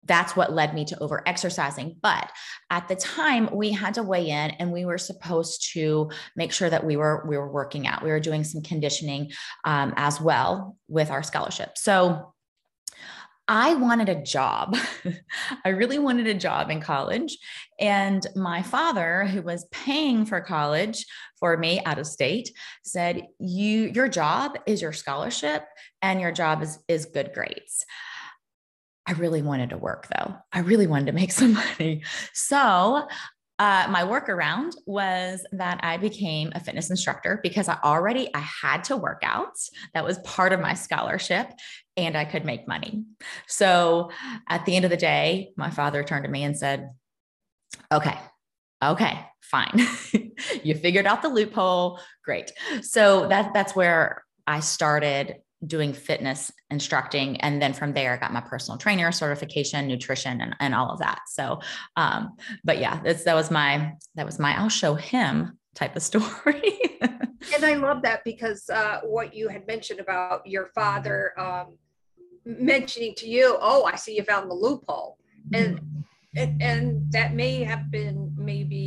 that's 0.06 0.36
what 0.36 0.54
led 0.54 0.74
me 0.74 0.86
to 0.86 1.00
over 1.00 1.24
exercising. 1.28 1.98
But 2.02 2.32
at 2.70 2.88
the 2.88 2.96
time, 2.96 3.50
we 3.54 3.72
had 3.72 3.96
to 3.96 4.04
weigh 4.04 4.30
in 4.30 4.52
and 4.52 4.72
we 4.72 4.86
were 4.86 4.98
supposed 4.98 5.72
to 5.74 6.10
make 6.36 6.52
sure 6.52 6.70
that 6.70 6.86
we 6.86 6.96
were 6.96 7.26
we 7.28 7.38
were 7.38 7.52
working 7.52 7.88
out. 7.88 8.04
We 8.04 8.10
were 8.10 8.20
doing 8.20 8.44
some 8.44 8.62
conditioning 8.62 9.32
um, 9.64 9.94
as 9.98 10.22
well 10.22 10.78
with 10.88 11.12
our 11.12 11.24
scholarship. 11.24 11.78
So 11.78 12.34
I 13.48 13.76
wanted 13.76 14.10
a 14.10 14.24
job. 14.24 14.76
I 15.66 15.70
really 15.70 16.00
wanted 16.00 16.26
a 16.26 16.34
job 16.34 16.72
in 16.72 16.82
college. 16.82 17.38
And 17.80 18.26
my 18.36 18.64
father, 18.64 19.26
who 19.26 19.44
was 19.44 19.68
paying 19.72 20.26
for 20.26 20.42
college 20.42 21.06
for 21.40 21.56
me 21.56 21.80
out 21.86 22.00
of 22.00 22.08
state, 22.08 22.50
said, 22.84 23.28
You 23.40 23.92
your 23.94 24.08
job 24.08 24.58
is 24.66 24.82
your 24.82 24.94
scholarship 24.94 25.64
and 26.02 26.20
your 26.20 26.32
job 26.32 26.64
is, 26.64 26.80
is 26.88 27.06
good 27.06 27.34
grades. 27.34 27.86
I 29.08 29.14
really 29.14 29.42
wanted 29.42 29.70
to 29.70 29.78
work 29.78 30.08
though. 30.16 30.36
I 30.52 30.60
really 30.60 30.88
wanted 30.88 31.08
to 31.08 31.12
make 31.12 31.32
some 31.32 31.54
money. 31.54 32.04
So 32.34 33.08
uh, 33.58 33.88
my 33.90 34.04
workaround 34.04 34.74
was 34.86 35.46
that 35.54 35.80
I 35.82 35.96
became 35.96 36.52
a 36.54 36.60
fitness 36.60 36.90
instructor 36.90 37.40
because 37.42 37.70
I 37.70 37.78
already 37.84 38.30
I 38.34 38.40
had 38.40 38.84
to 38.86 38.98
work 38.98 39.22
out. 39.24 39.54
That 39.94 40.04
was 40.04 40.20
part 40.20 40.52
of 40.52 40.60
my 40.60 40.74
scholarship, 40.74 41.50
and 41.96 42.18
I 42.18 42.26
could 42.26 42.44
make 42.44 42.68
money. 42.68 43.06
So 43.48 44.12
at 44.50 44.66
the 44.66 44.76
end 44.76 44.84
of 44.84 44.92
the 44.92 44.98
day, 44.98 45.54
my 45.56 45.70
father 45.70 46.04
turned 46.04 46.26
to 46.26 46.30
me 46.30 46.44
and 46.44 46.58
said, 46.58 46.90
"Okay, 47.94 48.18
okay, 48.84 49.26
fine. 49.42 49.88
you 50.64 50.76
figured 50.76 51.06
out 51.06 51.22
the 51.22 51.30
loophole. 51.30 52.02
Great." 52.26 52.52
So 52.82 53.30
that 53.30 53.54
that's 53.54 53.74
where 53.74 54.26
I 54.46 54.60
started 54.60 55.38
doing 55.66 55.94
fitness 55.94 56.52
instructing 56.70 57.40
and 57.42 57.62
then 57.62 57.74
from 57.74 57.94
there 57.94 58.14
i 58.14 58.18
got 58.18 58.34
my 58.34 58.42
personal 58.42 58.78
trainer 58.78 59.12
certification 59.12 59.88
nutrition 59.88 60.42
and, 60.42 60.56
and 60.60 60.76
all 60.76 60.92
of 60.92 61.00
that 61.00 61.20
so 61.28 61.60
um 61.96 62.36
but 62.64 62.78
yeah 62.78 63.00
that 63.02 63.34
was 63.34 63.50
my 63.50 63.94
that 64.16 64.26
was 64.26 64.38
my 64.38 64.56
i'll 64.60 64.70
show 64.70 64.96
him 64.96 65.58
type 65.74 65.96
of 65.96 66.04
story 66.12 66.78
and 67.54 67.66
I 67.66 67.76
love 67.76 68.02
that 68.04 68.24
because 68.24 68.70
uh, 68.70 69.02
what 69.04 69.34
you 69.34 69.48
had 69.48 69.68
mentioned 69.68 70.00
about 70.00 70.46
your 70.46 70.68
father 70.68 71.38
um, 71.40 71.78
mentioning 72.46 73.14
to 73.16 73.28
you, 73.28 73.58
oh, 73.60 73.84
I 73.84 73.96
see 73.96 74.16
you 74.16 74.24
found 74.24 74.50
the 74.50 74.56
loophole. 74.56 75.18
And, 75.54 75.80
mm-hmm. 75.80 76.02
and, 76.38 76.62
and 76.62 77.12
that 77.12 77.34
may 77.34 77.64
have 77.64 77.92
been 77.92 78.34
maybe, 78.38 78.78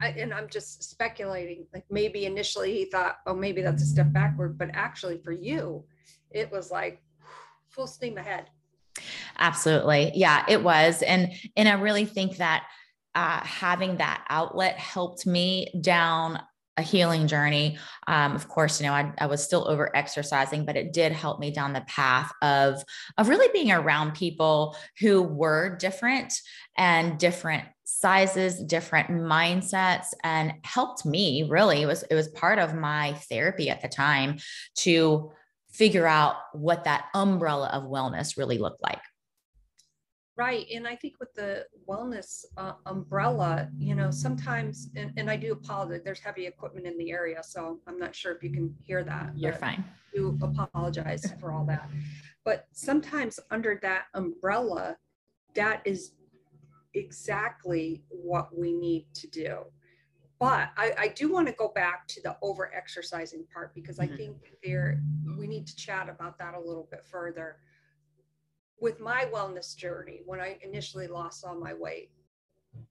and 0.00 0.32
I'm 0.32 0.48
just 0.48 0.82
speculating, 0.82 1.66
like 1.74 1.84
maybe 1.90 2.24
initially 2.24 2.72
he 2.72 2.84
thought, 2.86 3.16
oh, 3.26 3.34
maybe 3.34 3.62
that's 3.62 3.82
a 3.82 3.86
step 3.86 4.12
backward, 4.12 4.58
but 4.58 4.70
actually 4.72 5.18
for 5.18 5.32
you, 5.32 5.84
it 6.30 6.50
was 6.50 6.70
like 6.70 7.02
full 7.68 7.86
steam 7.86 8.16
ahead. 8.16 8.46
Absolutely. 9.38 10.12
Yeah, 10.14 10.44
it 10.48 10.62
was. 10.62 11.02
And, 11.02 11.32
and 11.56 11.68
I 11.68 11.74
really 11.74 12.04
think 12.04 12.38
that 12.38 12.66
uh, 13.14 13.40
having 13.42 13.96
that 13.96 14.24
outlet 14.28 14.78
helped 14.78 15.26
me 15.26 15.68
down 15.80 16.40
a 16.80 16.82
healing 16.82 17.28
journey. 17.28 17.78
Um, 18.08 18.34
of 18.34 18.48
course, 18.48 18.80
you 18.80 18.86
know, 18.86 18.92
I, 18.92 19.12
I, 19.18 19.26
was 19.26 19.44
still 19.44 19.68
over 19.68 19.94
exercising, 19.94 20.64
but 20.64 20.76
it 20.76 20.92
did 20.92 21.12
help 21.12 21.38
me 21.38 21.52
down 21.52 21.72
the 21.72 21.82
path 21.82 22.32
of, 22.42 22.82
of 23.18 23.28
really 23.28 23.48
being 23.52 23.70
around 23.70 24.14
people 24.14 24.76
who 24.98 25.22
were 25.22 25.76
different 25.76 26.32
and 26.76 27.18
different 27.18 27.64
sizes, 27.84 28.60
different 28.62 29.10
mindsets, 29.10 30.06
and 30.24 30.54
helped 30.64 31.04
me 31.04 31.46
really. 31.48 31.82
It 31.82 31.86
was, 31.86 32.02
it 32.04 32.14
was 32.14 32.28
part 32.28 32.58
of 32.58 32.74
my 32.74 33.12
therapy 33.28 33.68
at 33.68 33.82
the 33.82 33.88
time 33.88 34.38
to 34.78 35.30
figure 35.70 36.06
out 36.06 36.36
what 36.52 36.84
that 36.84 37.04
umbrella 37.14 37.68
of 37.72 37.84
wellness 37.84 38.36
really 38.36 38.58
looked 38.58 38.82
like. 38.82 39.00
Right. 40.40 40.66
And 40.74 40.88
I 40.88 40.96
think 40.96 41.20
with 41.20 41.34
the 41.34 41.66
wellness 41.86 42.46
uh, 42.56 42.72
umbrella, 42.86 43.68
you 43.76 43.94
know, 43.94 44.10
sometimes, 44.10 44.88
and, 44.96 45.12
and 45.18 45.30
I 45.30 45.36
do 45.36 45.52
apologize, 45.52 46.00
there's 46.02 46.20
heavy 46.20 46.46
equipment 46.46 46.86
in 46.86 46.96
the 46.96 47.10
area. 47.10 47.42
So 47.42 47.78
I'm 47.86 47.98
not 47.98 48.14
sure 48.14 48.32
if 48.32 48.42
you 48.42 48.48
can 48.48 48.74
hear 48.82 49.04
that. 49.04 49.32
You're 49.36 49.52
fine. 49.52 49.84
I 49.86 50.16
do 50.16 50.38
apologize 50.40 51.30
for 51.38 51.52
all 51.52 51.66
that. 51.66 51.90
But 52.42 52.68
sometimes 52.72 53.38
under 53.50 53.78
that 53.82 54.04
umbrella, 54.14 54.96
that 55.56 55.82
is 55.84 56.12
exactly 56.94 58.02
what 58.08 58.48
we 58.58 58.72
need 58.72 59.08
to 59.16 59.26
do. 59.26 59.58
But 60.38 60.70
I, 60.78 60.94
I 60.96 61.08
do 61.08 61.30
want 61.30 61.48
to 61.48 61.52
go 61.52 61.68
back 61.68 62.08
to 62.08 62.22
the 62.22 62.38
over 62.40 62.74
exercising 62.74 63.44
part 63.52 63.74
because 63.74 63.98
I 63.98 64.06
mm-hmm. 64.06 64.16
think 64.16 64.36
there 64.64 65.02
we 65.36 65.46
need 65.46 65.66
to 65.66 65.76
chat 65.76 66.08
about 66.08 66.38
that 66.38 66.54
a 66.54 66.58
little 66.58 66.88
bit 66.90 67.04
further 67.04 67.58
with 68.80 69.00
my 69.00 69.26
wellness 69.32 69.76
journey 69.76 70.22
when 70.24 70.40
I 70.40 70.58
initially 70.62 71.06
lost 71.06 71.44
all 71.44 71.54
my 71.54 71.74
weight, 71.74 72.10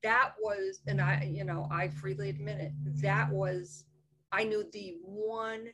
that 0.03 0.33
was, 0.41 0.81
and 0.87 1.01
I, 1.01 1.29
you 1.31 1.43
know, 1.43 1.67
I 1.71 1.87
freely 1.87 2.29
admit 2.29 2.59
it, 2.59 2.71
that 3.01 3.31
was, 3.31 3.85
I 4.31 4.43
knew 4.43 4.65
the 4.71 4.97
one 5.03 5.69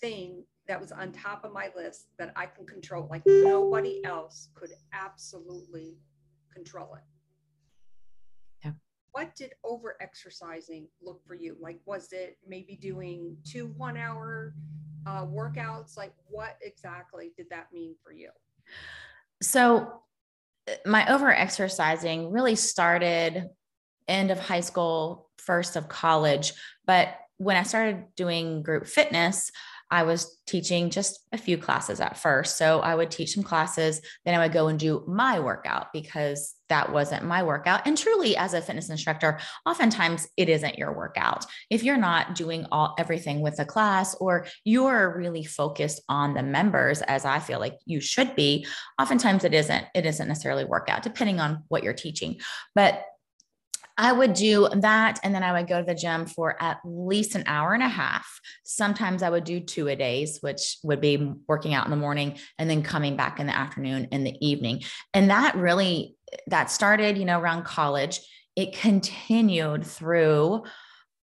thing 0.00 0.44
that 0.66 0.80
was 0.80 0.92
on 0.92 1.12
top 1.12 1.44
of 1.44 1.52
my 1.52 1.70
list 1.76 2.06
that 2.18 2.32
I 2.36 2.46
can 2.46 2.66
control, 2.66 3.06
like 3.10 3.22
nobody 3.26 4.04
else 4.04 4.48
could 4.54 4.72
absolutely 4.92 5.98
control 6.52 6.94
it. 6.94 7.04
Yeah. 8.64 8.72
What 9.12 9.34
did 9.36 9.52
over 9.64 9.96
exercising 10.00 10.88
look 11.00 11.24
for 11.26 11.34
you? 11.34 11.56
Like, 11.60 11.80
was 11.84 12.12
it 12.12 12.38
maybe 12.46 12.76
doing 12.76 13.36
two 13.44 13.72
one 13.76 13.96
hour 13.96 14.54
uh, 15.06 15.26
workouts? 15.26 15.96
Like, 15.96 16.14
what 16.28 16.56
exactly 16.62 17.32
did 17.36 17.48
that 17.50 17.72
mean 17.72 17.94
for 18.02 18.12
you? 18.12 18.30
So 19.42 19.92
uh, 20.68 20.72
my 20.86 21.12
over 21.12 21.32
exercising 21.32 22.30
really 22.30 22.56
started 22.56 23.48
end 24.08 24.30
of 24.30 24.38
high 24.38 24.60
school, 24.60 25.30
first 25.38 25.76
of 25.76 25.88
college. 25.88 26.52
But 26.86 27.14
when 27.38 27.56
I 27.56 27.62
started 27.62 28.04
doing 28.16 28.62
group 28.62 28.86
fitness, 28.86 29.50
I 29.92 30.04
was 30.04 30.40
teaching 30.46 30.88
just 30.88 31.20
a 31.32 31.38
few 31.38 31.58
classes 31.58 32.00
at 32.00 32.16
first. 32.16 32.56
So 32.56 32.80
I 32.80 32.94
would 32.94 33.10
teach 33.10 33.34
some 33.34 33.42
classes, 33.44 34.00
then 34.24 34.34
I 34.34 34.38
would 34.38 34.52
go 34.52 34.68
and 34.68 34.78
do 34.78 35.04
my 35.06 35.38
workout 35.38 35.92
because 35.92 36.54
that 36.70 36.90
wasn't 36.90 37.26
my 37.26 37.42
workout. 37.42 37.86
And 37.86 37.98
truly, 37.98 38.34
as 38.34 38.54
a 38.54 38.62
fitness 38.62 38.88
instructor, 38.88 39.38
oftentimes 39.66 40.26
it 40.38 40.48
isn't 40.48 40.78
your 40.78 40.96
workout. 40.96 41.44
If 41.68 41.82
you're 41.82 41.98
not 41.98 42.34
doing 42.34 42.64
all 42.72 42.94
everything 42.98 43.42
with 43.42 43.56
the 43.56 43.66
class 43.66 44.14
or 44.14 44.46
you're 44.64 45.14
really 45.14 45.44
focused 45.44 46.00
on 46.08 46.32
the 46.32 46.42
members, 46.42 47.02
as 47.02 47.26
I 47.26 47.38
feel 47.38 47.60
like 47.60 47.78
you 47.84 48.00
should 48.00 48.34
be, 48.34 48.66
oftentimes 48.98 49.44
it 49.44 49.52
isn't, 49.52 49.84
it 49.94 50.06
isn't 50.06 50.26
necessarily 50.26 50.64
workout, 50.64 51.02
depending 51.02 51.38
on 51.38 51.64
what 51.68 51.82
you're 51.82 51.92
teaching. 51.92 52.40
But 52.74 53.04
I 53.98 54.12
would 54.12 54.34
do 54.34 54.68
that. 54.72 55.20
And 55.22 55.34
then 55.34 55.42
I 55.42 55.52
would 55.52 55.68
go 55.68 55.80
to 55.80 55.86
the 55.86 55.94
gym 55.94 56.26
for 56.26 56.60
at 56.62 56.78
least 56.84 57.34
an 57.34 57.44
hour 57.46 57.74
and 57.74 57.82
a 57.82 57.88
half. 57.88 58.40
Sometimes 58.64 59.22
I 59.22 59.30
would 59.30 59.44
do 59.44 59.60
two 59.60 59.88
a 59.88 59.96
days, 59.96 60.38
which 60.40 60.78
would 60.82 61.00
be 61.00 61.32
working 61.48 61.74
out 61.74 61.84
in 61.84 61.90
the 61.90 61.96
morning 61.96 62.38
and 62.58 62.68
then 62.68 62.82
coming 62.82 63.16
back 63.16 63.38
in 63.38 63.46
the 63.46 63.56
afternoon 63.56 64.08
in 64.12 64.24
the 64.24 64.36
evening. 64.46 64.82
And 65.12 65.30
that 65.30 65.56
really, 65.56 66.16
that 66.46 66.70
started, 66.70 67.18
you 67.18 67.24
know, 67.24 67.40
around 67.40 67.64
college. 67.64 68.20
It 68.56 68.74
continued 68.74 69.86
through 69.86 70.64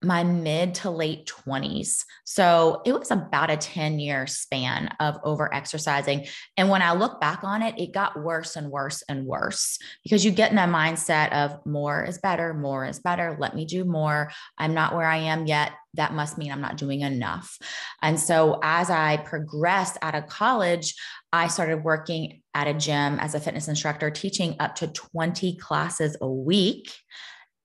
my 0.03 0.23
mid 0.23 0.75
to 0.75 0.89
late 0.89 1.25
20s. 1.25 2.03
So 2.25 2.81
it 2.85 2.93
was 2.93 3.11
about 3.11 3.49
a 3.49 3.57
10 3.57 3.99
year 3.99 4.27
span 4.27 4.89
of 4.99 5.17
over 5.23 5.53
exercising. 5.53 6.25
And 6.57 6.69
when 6.69 6.81
I 6.81 6.93
look 6.93 7.19
back 7.19 7.43
on 7.43 7.61
it, 7.61 7.79
it 7.79 7.93
got 7.93 8.21
worse 8.21 8.55
and 8.55 8.69
worse 8.69 9.03
and 9.09 9.25
worse 9.25 9.79
because 10.03 10.23
you 10.23 10.31
get 10.31 10.51
in 10.51 10.57
that 10.57 10.69
mindset 10.69 11.31
of 11.31 11.65
more 11.65 12.03
is 12.03 12.17
better, 12.19 12.53
more 12.53 12.85
is 12.85 12.99
better. 12.99 13.35
Let 13.39 13.55
me 13.55 13.65
do 13.65 13.85
more. 13.85 14.31
I'm 14.57 14.73
not 14.73 14.95
where 14.95 15.07
I 15.07 15.17
am 15.17 15.47
yet. 15.47 15.71
That 15.95 16.13
must 16.13 16.37
mean 16.37 16.51
I'm 16.51 16.61
not 16.61 16.77
doing 16.77 17.01
enough. 17.01 17.57
And 18.01 18.19
so 18.19 18.59
as 18.61 18.89
I 18.89 19.17
progressed 19.17 19.97
out 20.01 20.15
of 20.15 20.27
college, 20.27 20.93
I 21.31 21.47
started 21.47 21.83
working 21.83 22.41
at 22.53 22.67
a 22.67 22.73
gym 22.73 23.19
as 23.19 23.33
a 23.33 23.39
fitness 23.39 23.67
instructor, 23.67 24.11
teaching 24.11 24.55
up 24.59 24.75
to 24.75 24.87
20 24.87 25.57
classes 25.57 26.15
a 26.21 26.29
week. 26.29 26.93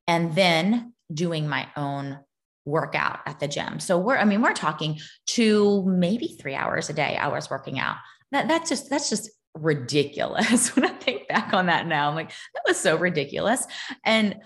And 0.07 0.35
then 0.35 0.93
doing 1.13 1.49
my 1.49 1.69
own 1.77 2.19
workout 2.65 3.21
at 3.27 3.41
the 3.41 3.49
gym. 3.49 3.81
So 3.81 3.99
we're, 3.99 4.17
I 4.17 4.25
mean, 4.25 4.43
we're 4.43 4.53
talking 4.53 4.99
two, 5.27 5.85
maybe 5.87 6.37
three 6.41 6.55
hours 6.55 6.91
a 6.91 6.93
day 6.93 7.19
was 7.27 7.51
working 7.51 7.79
out. 7.79 7.97
That, 8.33 8.49
that's 8.49 8.69
just, 8.69 8.91
that's 8.91 9.11
just 9.11 9.31
ridiculous. 9.55 10.69
when 10.77 10.85
I 10.85 10.93
think 10.95 11.29
back 11.29 11.53
on 11.53 11.67
that 11.67 11.87
now, 11.87 12.09
I'm 12.09 12.15
like, 12.15 12.31
that 12.31 12.63
was 12.67 12.79
so 12.79 12.97
ridiculous. 12.97 13.67
And 14.05 14.37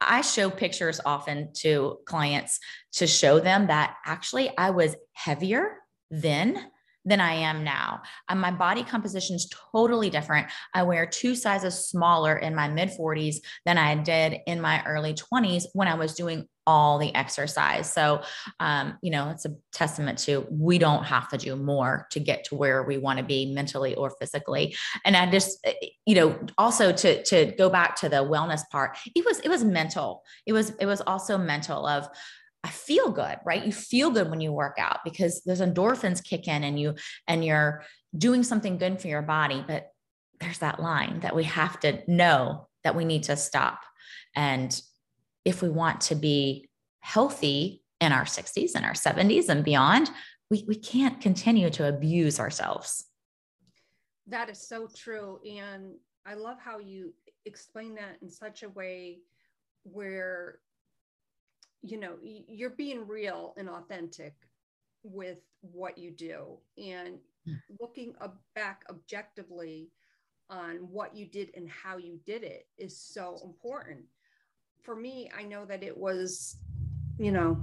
I 0.00 0.20
show 0.20 0.50
pictures 0.50 1.00
often 1.04 1.52
to 1.54 1.98
clients 2.04 2.60
to 2.94 3.06
show 3.06 3.40
them 3.40 3.68
that 3.68 3.96
actually 4.04 4.50
I 4.56 4.70
was 4.70 4.96
heavier 5.12 5.78
then 6.10 6.70
than 7.04 7.20
I 7.20 7.34
am 7.34 7.64
now. 7.64 8.02
And 8.28 8.40
my 8.40 8.50
body 8.50 8.82
composition 8.82 9.36
is 9.36 9.52
totally 9.72 10.10
different. 10.10 10.48
I 10.72 10.82
wear 10.82 11.06
two 11.06 11.34
sizes 11.34 11.86
smaller 11.86 12.36
in 12.36 12.54
my 12.54 12.68
mid 12.68 12.90
40s 12.90 13.36
than 13.64 13.78
I 13.78 13.94
did 13.94 14.38
in 14.46 14.60
my 14.60 14.82
early 14.84 15.14
20s 15.14 15.64
when 15.72 15.88
I 15.88 15.94
was 15.94 16.14
doing 16.14 16.48
all 16.66 16.98
the 16.98 17.14
exercise. 17.14 17.92
So, 17.92 18.22
um, 18.58 18.96
you 19.02 19.10
know, 19.10 19.30
it's 19.30 19.44
a 19.44 19.54
testament 19.72 20.18
to 20.20 20.46
we 20.50 20.78
don't 20.78 21.04
have 21.04 21.28
to 21.28 21.36
do 21.36 21.56
more 21.56 22.06
to 22.12 22.20
get 22.20 22.44
to 22.44 22.54
where 22.54 22.82
we 22.82 22.96
want 22.96 23.18
to 23.18 23.24
be 23.24 23.52
mentally 23.52 23.94
or 23.94 24.10
physically. 24.18 24.74
And 25.04 25.16
I 25.16 25.30
just, 25.30 25.58
eh, 25.64 25.74
you 26.06 26.14
know, 26.14 26.38
also 26.56 26.92
to 26.92 27.22
to 27.24 27.52
go 27.58 27.68
back 27.68 27.96
to 27.96 28.08
the 28.08 28.16
wellness 28.16 28.62
part, 28.70 28.96
it 29.14 29.24
was 29.24 29.40
it 29.40 29.48
was 29.48 29.62
mental. 29.62 30.22
It 30.46 30.52
was 30.52 30.70
it 30.80 30.86
was 30.86 31.02
also 31.02 31.36
mental 31.36 31.86
of 31.86 32.08
I 32.64 32.70
feel 32.70 33.10
good, 33.10 33.36
right? 33.44 33.64
You 33.64 33.72
feel 33.72 34.10
good 34.10 34.30
when 34.30 34.40
you 34.40 34.50
work 34.50 34.76
out 34.78 35.00
because 35.04 35.42
those 35.42 35.60
endorphins 35.60 36.24
kick 36.24 36.48
in 36.48 36.64
and 36.64 36.80
you 36.80 36.94
and 37.28 37.44
you're 37.44 37.84
doing 38.16 38.42
something 38.42 38.78
good 38.78 39.02
for 39.02 39.08
your 39.08 39.20
body, 39.20 39.62
but 39.68 39.90
there's 40.40 40.58
that 40.58 40.80
line 40.80 41.20
that 41.20 41.36
we 41.36 41.44
have 41.44 41.78
to 41.80 42.00
know 42.08 42.68
that 42.82 42.96
we 42.96 43.04
need 43.04 43.24
to 43.24 43.36
stop. 43.36 43.80
And 44.34 44.80
if 45.44 45.60
we 45.60 45.68
want 45.68 46.00
to 46.02 46.14
be 46.14 46.70
healthy 47.00 47.82
in 48.00 48.12
our 48.12 48.24
60s 48.24 48.72
and 48.74 48.86
our 48.86 48.94
70s 48.94 49.50
and 49.50 49.62
beyond, 49.62 50.10
we, 50.50 50.64
we 50.66 50.74
can't 50.74 51.20
continue 51.20 51.68
to 51.68 51.86
abuse 51.86 52.40
ourselves. 52.40 53.04
That 54.26 54.48
is 54.48 54.66
so 54.66 54.88
true. 54.96 55.38
And 55.46 55.96
I 56.24 56.32
love 56.32 56.56
how 56.58 56.78
you 56.78 57.12
explain 57.44 57.94
that 57.96 58.16
in 58.22 58.30
such 58.30 58.62
a 58.62 58.70
way 58.70 59.18
where 59.82 60.60
you 61.84 62.00
know 62.00 62.14
you're 62.22 62.70
being 62.70 63.06
real 63.06 63.54
and 63.58 63.68
authentic 63.68 64.34
with 65.02 65.38
what 65.60 65.98
you 65.98 66.10
do 66.10 66.58
and 66.78 67.18
hmm. 67.46 67.54
looking 67.80 68.14
back 68.54 68.84
objectively 68.88 69.90
on 70.48 70.76
what 70.76 71.14
you 71.14 71.26
did 71.26 71.50
and 71.54 71.68
how 71.68 71.96
you 71.96 72.18
did 72.26 72.42
it 72.42 72.66
is 72.78 72.96
so 72.98 73.38
important. 73.44 74.00
For 74.82 74.96
me 74.96 75.30
i 75.36 75.42
know 75.42 75.64
that 75.64 75.82
it 75.82 75.96
was 75.96 76.56
you 77.18 77.32
know 77.32 77.58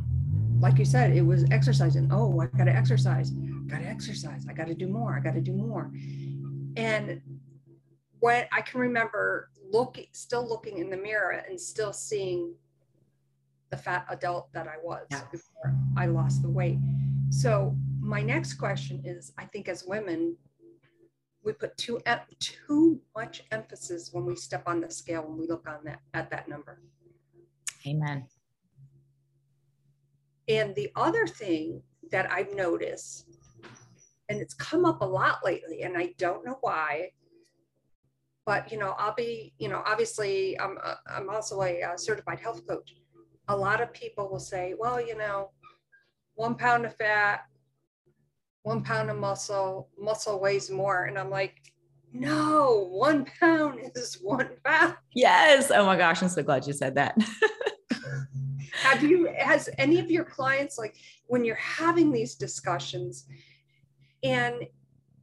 like 0.60 0.78
you 0.78 0.86
said 0.86 1.16
it 1.16 1.22
was 1.22 1.46
exercising. 1.52 2.10
Oh 2.12 2.40
i 2.40 2.46
gotta 2.58 2.76
exercise. 2.76 3.32
Gotta 3.68 3.86
exercise. 3.86 4.46
I 4.50 4.54
gotta 4.54 4.76
do 4.76 4.88
more. 4.88 5.16
I 5.16 5.20
gotta 5.20 5.42
do 5.42 5.54
more. 5.54 5.92
And 6.78 7.22
what 8.20 8.48
i 8.52 8.62
can 8.62 8.80
remember 8.80 9.50
looking 9.72 10.06
still 10.12 10.48
looking 10.48 10.78
in 10.78 10.90
the 10.92 10.98
mirror 10.98 11.44
and 11.50 11.60
still 11.60 11.94
seeing 11.94 12.54
the 13.72 13.78
fat 13.78 14.06
adult 14.10 14.52
that 14.54 14.68
I 14.68 14.76
was 14.84 15.08
yeah. 15.10 15.22
before 15.32 15.74
I 15.98 16.06
lost 16.06 16.42
the 16.42 16.50
weight. 16.50 16.78
So 17.30 17.76
my 18.00 18.22
next 18.22 18.56
question 18.56 19.02
is, 19.06 19.32
I 19.38 19.46
think 19.46 19.70
as 19.70 19.86
women, 19.88 20.36
we 21.44 21.54
put 21.54 21.76
too 21.78 22.00
too 22.40 23.02
much 23.16 23.44
emphasis 23.52 24.10
when 24.12 24.26
we 24.26 24.36
step 24.36 24.64
on 24.68 24.82
the 24.82 24.92
scale 24.92 25.24
when 25.24 25.40
we 25.40 25.48
look 25.48 25.68
on 25.68 25.80
that 25.86 26.00
at 26.14 26.30
that 26.30 26.48
number. 26.48 26.82
Amen. 27.88 28.28
And 30.48 30.76
the 30.76 30.92
other 30.96 31.26
thing 31.26 31.82
that 32.12 32.30
I've 32.32 32.54
noticed, 32.54 33.26
and 34.30 34.40
it's 34.40 34.54
come 34.54 34.86
up 34.86 35.02
a 35.02 35.06
lot 35.06 35.40
lately, 35.44 35.82
and 35.84 35.98
I 35.98 36.14
don't 36.18 36.46
know 36.46 36.58
why, 36.62 37.12
but 38.46 38.72
you 38.72 38.78
know, 38.78 38.96
I'll 38.98 39.16
be, 39.16 39.54
you 39.58 39.70
know, 39.70 39.82
obviously, 39.86 40.60
I'm 40.60 40.78
uh, 40.84 40.96
I'm 41.08 41.30
also 41.30 41.62
a 41.62 41.82
uh, 41.82 41.98
certified 41.98 42.40
health 42.40 42.68
coach. 42.68 42.96
A 43.52 43.56
lot 43.56 43.82
of 43.82 43.92
people 43.92 44.30
will 44.30 44.40
say, 44.40 44.76
well, 44.80 45.06
you 45.06 45.18
know, 45.18 45.50
one 46.36 46.56
pound 46.56 46.86
of 46.86 46.96
fat, 46.96 47.42
one 48.64 48.82
pound 48.82 49.10
of 49.10 49.18
muscle, 49.18 49.90
muscle 50.00 50.40
weighs 50.40 50.70
more, 50.70 51.04
and 51.04 51.20
I'm 51.20 51.30
like, 51.30 51.62
no, 52.14 52.88
one 52.90 53.26
pound 53.42 53.80
is 53.96 54.16
one 54.22 54.52
pound. 54.64 54.96
Yes. 55.14 55.70
Oh 55.70 55.86
my 55.86 55.98
gosh, 55.98 56.22
I'm 56.22 56.30
so 56.30 56.44
glad 56.44 56.66
you 56.66 56.72
said 56.72 56.96
that. 56.96 57.18
Have 58.74 59.04
you, 59.04 59.30
has 59.38 59.70
any 59.78 60.00
of 60.00 60.10
your 60.10 60.24
clients, 60.24 60.78
like 60.78 60.96
when 61.28 61.44
you're 61.44 61.56
having 61.56 62.10
these 62.10 62.36
discussions 62.36 63.26
and 64.24 64.64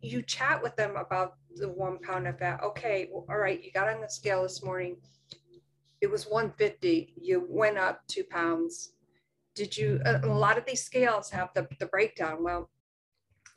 you 0.03 0.23
chat 0.23 0.63
with 0.63 0.77
them 0.77 0.97
about 0.97 1.37
the 1.57 1.69
one 1.69 1.99
pound 1.99 2.29
of 2.29 2.39
fat, 2.39 2.63
okay, 2.63 3.09
well, 3.11 3.25
all 3.31 3.39
right, 3.39 3.65
you 3.65 3.73
got 3.73 3.89
on 3.89 4.03
the 4.03 4.09
scale 4.09 4.43
this 4.43 4.63
morning. 4.63 4.99
It 6.01 6.11
was 6.11 6.27
150. 6.27 7.15
You 7.21 7.45
went 7.49 7.79
up 7.79 8.07
two 8.07 8.25
pounds. 8.25 8.93
Did 9.55 9.77
you, 9.77 10.01
a, 10.05 10.21
a 10.25 10.33
lot 10.33 10.59
of 10.59 10.65
these 10.67 10.85
scales 10.85 11.31
have 11.31 11.51
the, 11.55 11.67
the 11.81 11.87
breakdown. 11.87 12.45
Well, 12.45 12.71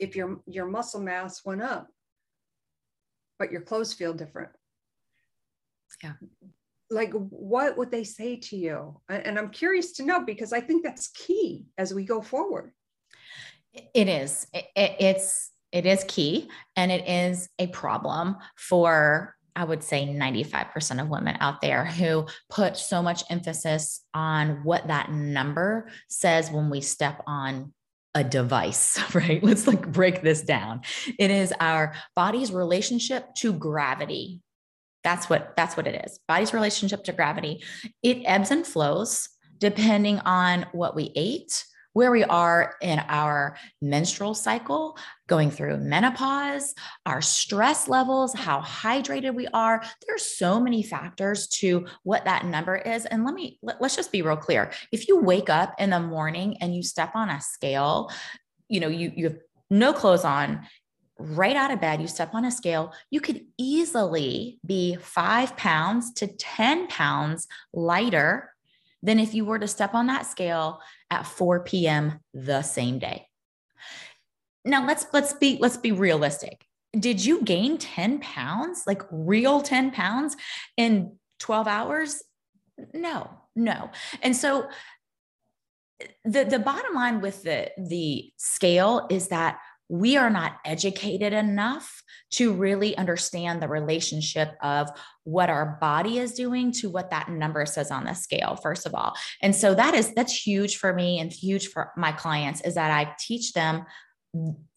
if 0.00 0.16
your, 0.16 0.40
your 0.46 0.66
muscle 0.66 1.00
mass 1.00 1.44
went 1.44 1.62
up, 1.62 1.88
but 3.38 3.52
your 3.52 3.60
clothes 3.60 3.92
feel 3.92 4.14
different. 4.14 4.50
Yeah 6.02 6.14
like 6.92 7.12
what 7.12 7.76
would 7.76 7.90
they 7.90 8.04
say 8.04 8.36
to 8.36 8.56
you 8.56 9.00
and 9.08 9.38
i'm 9.38 9.48
curious 9.48 9.92
to 9.92 10.04
know 10.04 10.20
because 10.24 10.52
i 10.52 10.60
think 10.60 10.84
that's 10.84 11.08
key 11.08 11.64
as 11.78 11.92
we 11.92 12.04
go 12.04 12.20
forward 12.20 12.72
it 13.72 14.08
is 14.08 14.46
it, 14.52 14.66
it's 14.76 15.50
it 15.72 15.86
is 15.86 16.04
key 16.06 16.48
and 16.76 16.92
it 16.92 17.08
is 17.08 17.48
a 17.58 17.66
problem 17.68 18.36
for 18.56 19.34
I 19.54 19.64
would 19.64 19.82
say 19.82 20.06
95% 20.06 21.02
of 21.02 21.08
women 21.08 21.36
out 21.40 21.60
there 21.60 21.84
who 21.84 22.26
put 22.48 22.76
so 22.76 23.02
much 23.02 23.22
emphasis 23.30 24.02
on 24.14 24.64
what 24.64 24.88
that 24.88 25.10
number 25.10 25.90
says 26.08 26.50
when 26.50 26.70
we 26.70 26.80
step 26.80 27.22
on 27.26 27.72
a 28.14 28.24
device, 28.24 28.98
right? 29.14 29.42
Let's 29.42 29.66
like 29.66 29.90
break 29.90 30.22
this 30.22 30.42
down. 30.42 30.82
It 31.18 31.30
is 31.30 31.52
our 31.60 31.94
body's 32.14 32.52
relationship 32.52 33.34
to 33.36 33.52
gravity 33.52 34.40
that's 35.04 35.28
what 35.28 35.54
that's 35.56 35.76
what 35.76 35.86
it 35.86 36.04
is. 36.06 36.20
Body's 36.28 36.54
relationship 36.54 37.04
to 37.04 37.12
gravity. 37.12 37.62
It 38.02 38.22
ebbs 38.24 38.50
and 38.50 38.66
flows 38.66 39.28
depending 39.58 40.18
on 40.20 40.66
what 40.72 40.96
we 40.96 41.12
ate, 41.14 41.64
where 41.92 42.10
we 42.10 42.24
are 42.24 42.74
in 42.80 43.00
our 43.08 43.56
menstrual 43.80 44.34
cycle, 44.34 44.96
going 45.26 45.50
through 45.50 45.78
menopause, 45.78 46.74
our 47.06 47.20
stress 47.20 47.88
levels, 47.88 48.34
how 48.34 48.60
hydrated 48.60 49.34
we 49.34 49.46
are. 49.48 49.82
There's 50.06 50.24
so 50.24 50.60
many 50.60 50.82
factors 50.82 51.48
to 51.48 51.86
what 52.02 52.24
that 52.24 52.46
number 52.46 52.76
is. 52.76 53.06
And 53.06 53.24
let 53.24 53.34
me 53.34 53.58
let, 53.62 53.80
us 53.80 53.96
just 53.96 54.12
be 54.12 54.22
real 54.22 54.36
clear. 54.36 54.70
If 54.90 55.08
you 55.08 55.20
wake 55.20 55.50
up 55.50 55.74
in 55.78 55.90
the 55.90 56.00
morning 56.00 56.56
and 56.60 56.74
you 56.74 56.82
step 56.82 57.12
on 57.14 57.30
a 57.30 57.40
scale, 57.40 58.10
you 58.68 58.80
know, 58.80 58.88
you 58.88 59.12
you 59.14 59.24
have 59.24 59.38
no 59.70 59.92
clothes 59.92 60.24
on 60.24 60.66
right 61.18 61.56
out 61.56 61.70
of 61.70 61.80
bed, 61.80 62.00
you 62.00 62.08
step 62.08 62.34
on 62.34 62.44
a 62.44 62.50
scale, 62.50 62.92
you 63.10 63.20
could 63.20 63.42
easily 63.58 64.58
be 64.66 64.96
five 64.96 65.56
pounds 65.56 66.12
to 66.14 66.26
10 66.26 66.88
pounds 66.88 67.46
lighter 67.72 68.51
than 69.02 69.18
if 69.18 69.34
you 69.34 69.44
were 69.44 69.58
to 69.58 69.68
step 69.68 69.94
on 69.94 70.06
that 70.06 70.26
scale 70.26 70.80
at 71.10 71.26
4 71.26 71.64
p.m. 71.64 72.20
the 72.32 72.62
same 72.62 72.98
day. 72.98 73.26
Now 74.64 74.86
let's 74.86 75.06
let's 75.12 75.32
be 75.32 75.58
let's 75.60 75.76
be 75.76 75.92
realistic. 75.92 76.64
Did 76.98 77.24
you 77.24 77.42
gain 77.42 77.78
10 77.78 78.20
pounds, 78.20 78.84
like 78.86 79.02
real 79.10 79.60
10 79.60 79.90
pounds 79.90 80.36
in 80.76 81.16
12 81.40 81.66
hours? 81.66 82.22
No, 82.92 83.30
no. 83.56 83.90
And 84.22 84.36
so 84.36 84.68
the 86.24 86.44
the 86.44 86.58
bottom 86.58 86.94
line 86.94 87.20
with 87.20 87.42
the 87.42 87.70
the 87.76 88.32
scale 88.36 89.06
is 89.10 89.28
that 89.28 89.58
we 89.88 90.16
are 90.16 90.30
not 90.30 90.56
educated 90.64 91.32
enough 91.32 92.02
to 92.30 92.52
really 92.52 92.96
understand 92.96 93.60
the 93.62 93.68
relationship 93.68 94.54
of 94.62 94.88
what 95.24 95.50
our 95.50 95.76
body 95.80 96.18
is 96.18 96.32
doing 96.32 96.72
to 96.72 96.88
what 96.88 97.10
that 97.10 97.28
number 97.28 97.66
says 97.66 97.90
on 97.90 98.04
the 98.04 98.14
scale 98.14 98.56
first 98.56 98.86
of 98.86 98.94
all. 98.94 99.14
And 99.42 99.54
so 99.54 99.74
that 99.74 99.94
is 99.94 100.14
that's 100.14 100.46
huge 100.46 100.76
for 100.76 100.92
me 100.92 101.18
and 101.20 101.32
huge 101.32 101.68
for 101.68 101.92
my 101.96 102.12
clients 102.12 102.60
is 102.62 102.74
that 102.74 102.90
i 102.90 103.14
teach 103.18 103.52
them 103.52 103.84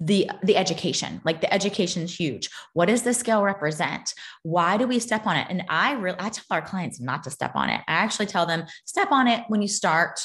the 0.01 0.29
the 0.43 0.57
education 0.57 1.21
like 1.23 1.39
the 1.39 1.53
education 1.53 2.03
is 2.03 2.19
huge 2.19 2.49
what 2.73 2.87
does 2.87 3.03
the 3.03 3.13
scale 3.13 3.41
represent 3.41 4.13
why 4.43 4.75
do 4.75 4.85
we 4.85 4.99
step 4.99 5.25
on 5.25 5.37
it 5.37 5.47
and 5.49 5.63
i 5.69 5.93
really 5.93 6.17
i 6.19 6.27
tell 6.27 6.43
our 6.51 6.61
clients 6.61 6.99
not 6.99 7.23
to 7.23 7.31
step 7.31 7.55
on 7.55 7.69
it 7.69 7.79
i 7.87 7.93
actually 7.93 8.25
tell 8.25 8.45
them 8.45 8.65
step 8.83 9.13
on 9.13 9.29
it 9.29 9.45
when 9.47 9.61
you 9.61 9.67
start 9.69 10.19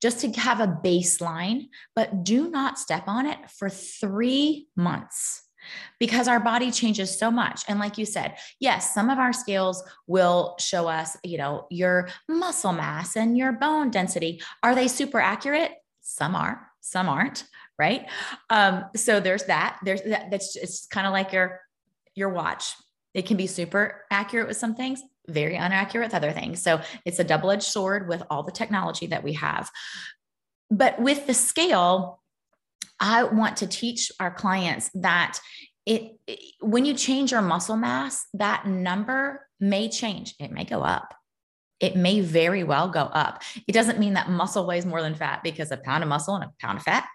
just 0.00 0.20
to 0.20 0.30
have 0.32 0.60
a 0.60 0.66
baseline, 0.66 1.68
but 1.94 2.24
do 2.24 2.50
not 2.50 2.78
step 2.78 3.04
on 3.06 3.26
it 3.26 3.38
for 3.50 3.68
three 3.68 4.68
months 4.76 5.42
because 6.00 6.26
our 6.26 6.40
body 6.40 6.72
changes 6.72 7.16
so 7.16 7.30
much. 7.30 7.62
And 7.68 7.78
like 7.78 7.96
you 7.96 8.04
said, 8.04 8.36
yes, 8.58 8.92
some 8.92 9.10
of 9.10 9.18
our 9.18 9.32
scales 9.32 9.82
will 10.08 10.56
show 10.58 10.88
us, 10.88 11.16
you 11.22 11.38
know, 11.38 11.66
your 11.70 12.08
muscle 12.28 12.72
mass 12.72 13.16
and 13.16 13.38
your 13.38 13.52
bone 13.52 13.90
density. 13.90 14.42
Are 14.62 14.74
they 14.74 14.88
super 14.88 15.20
accurate? 15.20 15.72
Some 16.00 16.34
are, 16.34 16.66
some 16.80 17.08
aren't, 17.08 17.44
right? 17.78 18.06
Um, 18.50 18.84
so 18.96 19.20
there's 19.20 19.44
that. 19.44 19.78
There's 19.84 20.02
that. 20.02 20.30
That's 20.30 20.56
it's 20.56 20.86
kind 20.86 21.06
of 21.06 21.12
like 21.12 21.32
your 21.32 21.60
your 22.14 22.30
watch. 22.30 22.74
It 23.14 23.26
can 23.26 23.36
be 23.36 23.46
super 23.46 24.04
accurate 24.10 24.48
with 24.48 24.56
some 24.56 24.74
things, 24.74 25.02
very 25.28 25.56
inaccurate 25.56 26.06
with 26.06 26.14
other 26.14 26.32
things. 26.32 26.62
So 26.62 26.80
it's 27.04 27.18
a 27.18 27.24
double 27.24 27.50
edged 27.50 27.64
sword 27.64 28.08
with 28.08 28.22
all 28.30 28.42
the 28.42 28.52
technology 28.52 29.06
that 29.08 29.22
we 29.22 29.34
have. 29.34 29.70
But 30.70 30.98
with 31.00 31.26
the 31.26 31.34
scale, 31.34 32.22
I 32.98 33.24
want 33.24 33.58
to 33.58 33.66
teach 33.66 34.10
our 34.18 34.30
clients 34.30 34.90
that 34.94 35.38
it, 35.84 36.18
it, 36.26 36.38
when 36.60 36.84
you 36.84 36.94
change 36.94 37.32
your 37.32 37.42
muscle 37.42 37.76
mass, 37.76 38.26
that 38.34 38.66
number 38.66 39.46
may 39.60 39.88
change. 39.88 40.34
It 40.38 40.52
may 40.52 40.64
go 40.64 40.82
up. 40.82 41.14
It 41.80 41.96
may 41.96 42.20
very 42.20 42.62
well 42.62 42.88
go 42.88 43.00
up. 43.00 43.42
It 43.66 43.72
doesn't 43.72 43.98
mean 43.98 44.14
that 44.14 44.30
muscle 44.30 44.66
weighs 44.66 44.86
more 44.86 45.02
than 45.02 45.16
fat 45.16 45.42
because 45.42 45.72
a 45.72 45.76
pound 45.76 46.04
of 46.04 46.08
muscle 46.08 46.36
and 46.36 46.44
a 46.44 46.52
pound 46.60 46.78
of 46.78 46.84
fat 46.84 47.06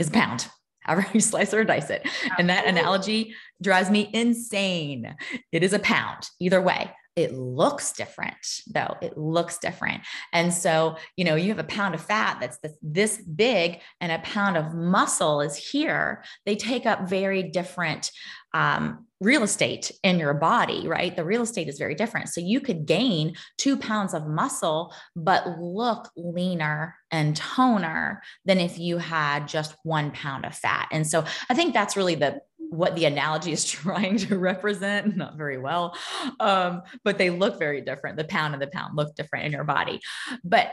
is 0.00 0.08
a 0.08 0.12
pound 0.12 0.48
however 0.80 1.06
you 1.12 1.20
slice 1.20 1.54
or 1.54 1.62
dice 1.62 1.90
it. 1.90 2.02
Absolutely. 2.04 2.36
And 2.38 2.50
that 2.50 2.66
analogy 2.66 3.34
drives 3.62 3.90
me 3.90 4.10
insane. 4.12 5.14
It 5.52 5.62
is 5.62 5.72
a 5.72 5.78
pound 5.78 6.28
either 6.40 6.60
way. 6.60 6.90
It 7.16 7.34
looks 7.34 7.92
different 7.92 8.34
though. 8.72 8.96
It 9.02 9.18
looks 9.18 9.58
different. 9.58 10.02
And 10.32 10.54
so, 10.54 10.96
you 11.16 11.24
know, 11.24 11.34
you 11.34 11.48
have 11.48 11.58
a 11.58 11.64
pound 11.64 11.94
of 11.94 12.00
fat 12.00 12.38
that's 12.40 12.58
this, 12.58 12.72
this 12.80 13.18
big 13.18 13.80
and 14.00 14.10
a 14.10 14.20
pound 14.20 14.56
of 14.56 14.74
muscle 14.74 15.42
is 15.42 15.56
here. 15.56 16.24
They 16.46 16.56
take 16.56 16.86
up 16.86 17.08
very 17.08 17.42
different 17.42 18.10
um, 18.54 19.06
real 19.20 19.42
estate 19.42 19.92
in 20.02 20.18
your 20.18 20.32
body, 20.32 20.88
right? 20.88 21.14
The 21.14 21.24
real 21.24 21.42
estate 21.42 21.68
is 21.68 21.78
very 21.78 21.94
different. 21.94 22.30
So 22.30 22.40
you 22.40 22.60
could 22.60 22.86
gain 22.86 23.34
two 23.58 23.76
pounds 23.76 24.14
of 24.14 24.26
muscle, 24.26 24.94
but 25.14 25.58
look 25.58 26.08
leaner 26.16 26.96
and 27.10 27.36
toner 27.36 28.22
than 28.46 28.58
if 28.58 28.78
you 28.78 28.96
had 28.96 29.46
just 29.46 29.74
one 29.84 30.10
pound 30.12 30.46
of 30.46 30.54
fat. 30.54 30.88
And 30.90 31.06
so 31.06 31.24
I 31.50 31.54
think 31.54 31.74
that's 31.74 31.96
really 31.96 32.14
the 32.14 32.40
what 32.70 32.94
the 32.94 33.04
analogy 33.04 33.52
is 33.52 33.64
trying 33.70 34.16
to 34.16 34.38
represent 34.38 35.16
not 35.16 35.36
very 35.36 35.58
well 35.58 35.94
um, 36.38 36.82
but 37.04 37.18
they 37.18 37.28
look 37.28 37.58
very 37.58 37.80
different 37.80 38.16
the 38.16 38.24
pound 38.24 38.54
and 38.54 38.62
the 38.62 38.68
pound 38.68 38.96
look 38.96 39.14
different 39.16 39.44
in 39.44 39.52
your 39.52 39.64
body 39.64 40.00
but 40.44 40.72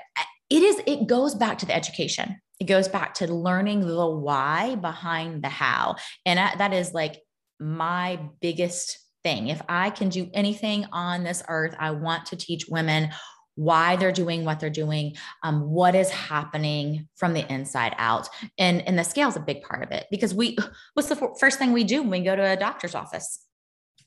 it 0.49 0.61
is 0.61 0.79
it 0.85 1.07
goes 1.07 1.33
back 1.33 1.57
to 1.57 1.65
the 1.65 1.75
education 1.75 2.39
it 2.59 2.65
goes 2.65 2.87
back 2.87 3.15
to 3.15 3.33
learning 3.33 3.81
the 3.81 4.07
why 4.07 4.75
behind 4.75 5.43
the 5.43 5.49
how 5.49 5.95
and 6.25 6.37
that 6.37 6.71
is 6.71 6.93
like 6.93 7.19
my 7.59 8.19
biggest 8.41 8.99
thing 9.23 9.47
if 9.47 9.61
i 9.67 9.89
can 9.89 10.09
do 10.09 10.29
anything 10.33 10.85
on 10.91 11.23
this 11.23 11.43
earth 11.47 11.75
i 11.79 11.91
want 11.91 12.25
to 12.25 12.35
teach 12.35 12.67
women 12.69 13.09
why 13.57 13.95
they're 13.95 14.11
doing 14.11 14.45
what 14.45 14.59
they're 14.59 14.69
doing, 14.69 15.15
um, 15.41 15.61
what 15.61 15.95
is 15.95 16.11
happening 16.11 17.07
from 17.15 17.33
the 17.33 17.51
inside 17.51 17.95
out. 17.97 18.29
And, 18.59 18.87
and 18.87 18.97
the 18.97 19.03
scale 19.03 19.27
is 19.29 19.35
a 19.35 19.41
big 19.41 19.63
part 19.63 19.83
of 19.83 19.91
it 19.91 20.05
because 20.11 20.33
we, 20.33 20.55
what's 20.93 21.09
the 21.09 21.31
first 21.39 21.57
thing 21.59 21.73
we 21.73 21.83
do 21.83 22.01
when 22.01 22.11
we 22.11 22.19
go 22.21 22.35
to 22.35 22.51
a 22.51 22.55
doctor's 22.55 22.95
office? 22.95 23.43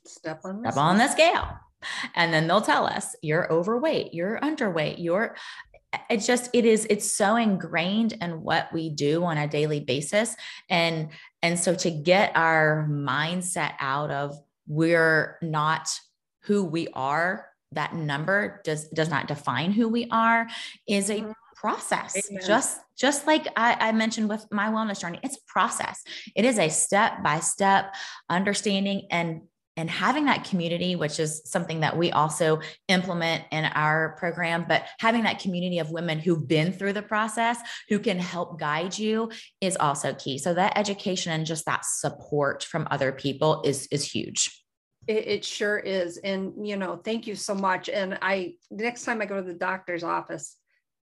Step 0.07 0.40
on, 0.44 0.61
Step 0.61 0.76
on 0.76 0.98
the 0.98 1.09
scale. 1.09 1.48
And 2.14 2.32
then 2.32 2.46
they'll 2.46 2.61
tell 2.61 2.86
us 2.86 3.16
you're 3.22 3.53
overweight, 3.53 4.14
you're 4.14 4.38
underweight, 4.40 5.03
you're, 5.03 5.36
it's 6.09 6.26
just 6.26 6.51
it 6.53 6.64
is 6.64 6.86
it's 6.88 7.11
so 7.11 7.34
ingrained 7.34 8.12
in 8.20 8.42
what 8.42 8.72
we 8.72 8.90
do 8.90 9.24
on 9.24 9.36
a 9.36 9.48
daily 9.48 9.80
basis 9.80 10.36
and 10.68 11.09
and 11.43 11.59
so 11.59 11.74
to 11.74 11.91
get 11.91 12.32
our 12.36 12.86
mindset 12.91 13.74
out 13.80 14.11
of 14.11 14.38
we're 14.66 15.38
not 15.43 15.88
who 16.43 16.64
we 16.64 16.88
are 16.88 17.47
that 17.72 17.95
number 17.95 18.61
does 18.64 18.88
does 18.88 19.09
not 19.09 19.28
define 19.28 19.72
who 19.72 19.88
we 19.88 20.09
are 20.11 20.49
is 20.86 21.11
a 21.11 21.16
mm-hmm. 21.16 21.32
process 21.57 22.16
Amen. 22.30 22.43
just 22.47 22.80
just 22.97 23.26
like 23.26 23.47
I, 23.57 23.76
I, 23.88 23.93
mentioned 23.93 24.28
with 24.28 24.47
my 24.51 24.68
wellness 24.68 25.01
journey 25.01 25.20
it's 25.22 25.36
a 25.36 25.45
process 25.47 26.03
it 26.34 26.45
is 26.45 26.59
a 26.59 26.68
step 26.68 27.22
by 27.22 27.41
step 27.41 27.95
understanding 28.28 29.07
and 29.11 29.43
and 29.81 29.91
having 29.91 30.26
that 30.26 30.45
community 30.45 30.95
which 30.95 31.18
is 31.18 31.43
something 31.45 31.81
that 31.81 31.97
we 31.97 32.12
also 32.12 32.61
implement 32.89 33.43
in 33.51 33.64
our 33.64 34.14
program 34.18 34.64
but 34.68 34.85
having 34.99 35.22
that 35.22 35.39
community 35.39 35.78
of 35.78 35.91
women 35.91 36.18
who've 36.18 36.47
been 36.47 36.72
through 36.72 36.93
the 36.93 37.03
process 37.03 37.59
who 37.89 37.99
can 37.99 38.18
help 38.18 38.61
guide 38.61 38.97
you 38.97 39.31
is 39.61 39.76
also 39.78 40.14
key 40.14 40.39
so 40.39 40.53
that 40.53 40.76
education 40.76 41.33
and 41.33 41.47
just 41.47 41.64
that 41.64 41.85
support 41.85 42.62
from 42.62 42.87
other 42.91 43.11
people 43.11 43.62
is 43.64 43.89
is 43.91 44.05
huge 44.05 44.51
it, 45.07 45.26
it, 45.26 45.45
sure 45.45 45.78
is. 45.78 46.18
And, 46.18 46.66
you 46.68 46.76
know, 46.76 46.97
thank 46.97 47.26
you 47.26 47.35
so 47.35 47.55
much. 47.55 47.89
And 47.89 48.18
I, 48.22 48.55
next 48.70 49.05
time 49.05 49.22
I 49.22 49.26
go 49.26 49.37
to 49.37 49.43
the 49.43 49.59
doctor's 49.59 50.05
office 50.05 50.57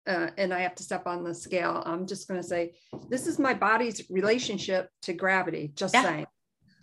uh, 0.07 0.29
and 0.37 0.53
I 0.53 0.61
have 0.61 0.75
to 0.77 0.83
step 0.83 1.07
on 1.07 1.25
the 1.25 1.35
scale, 1.35 1.83
I'm 1.85 2.07
just 2.07 2.29
going 2.29 2.41
to 2.41 2.47
say, 2.47 2.75
this 3.09 3.27
is 3.27 3.39
my 3.39 3.55
body's 3.55 4.09
relationship 4.11 4.91
to 5.03 5.15
gravity. 5.15 5.73
Just 5.75 5.95
yeah. 5.95 6.03
saying. 6.03 6.27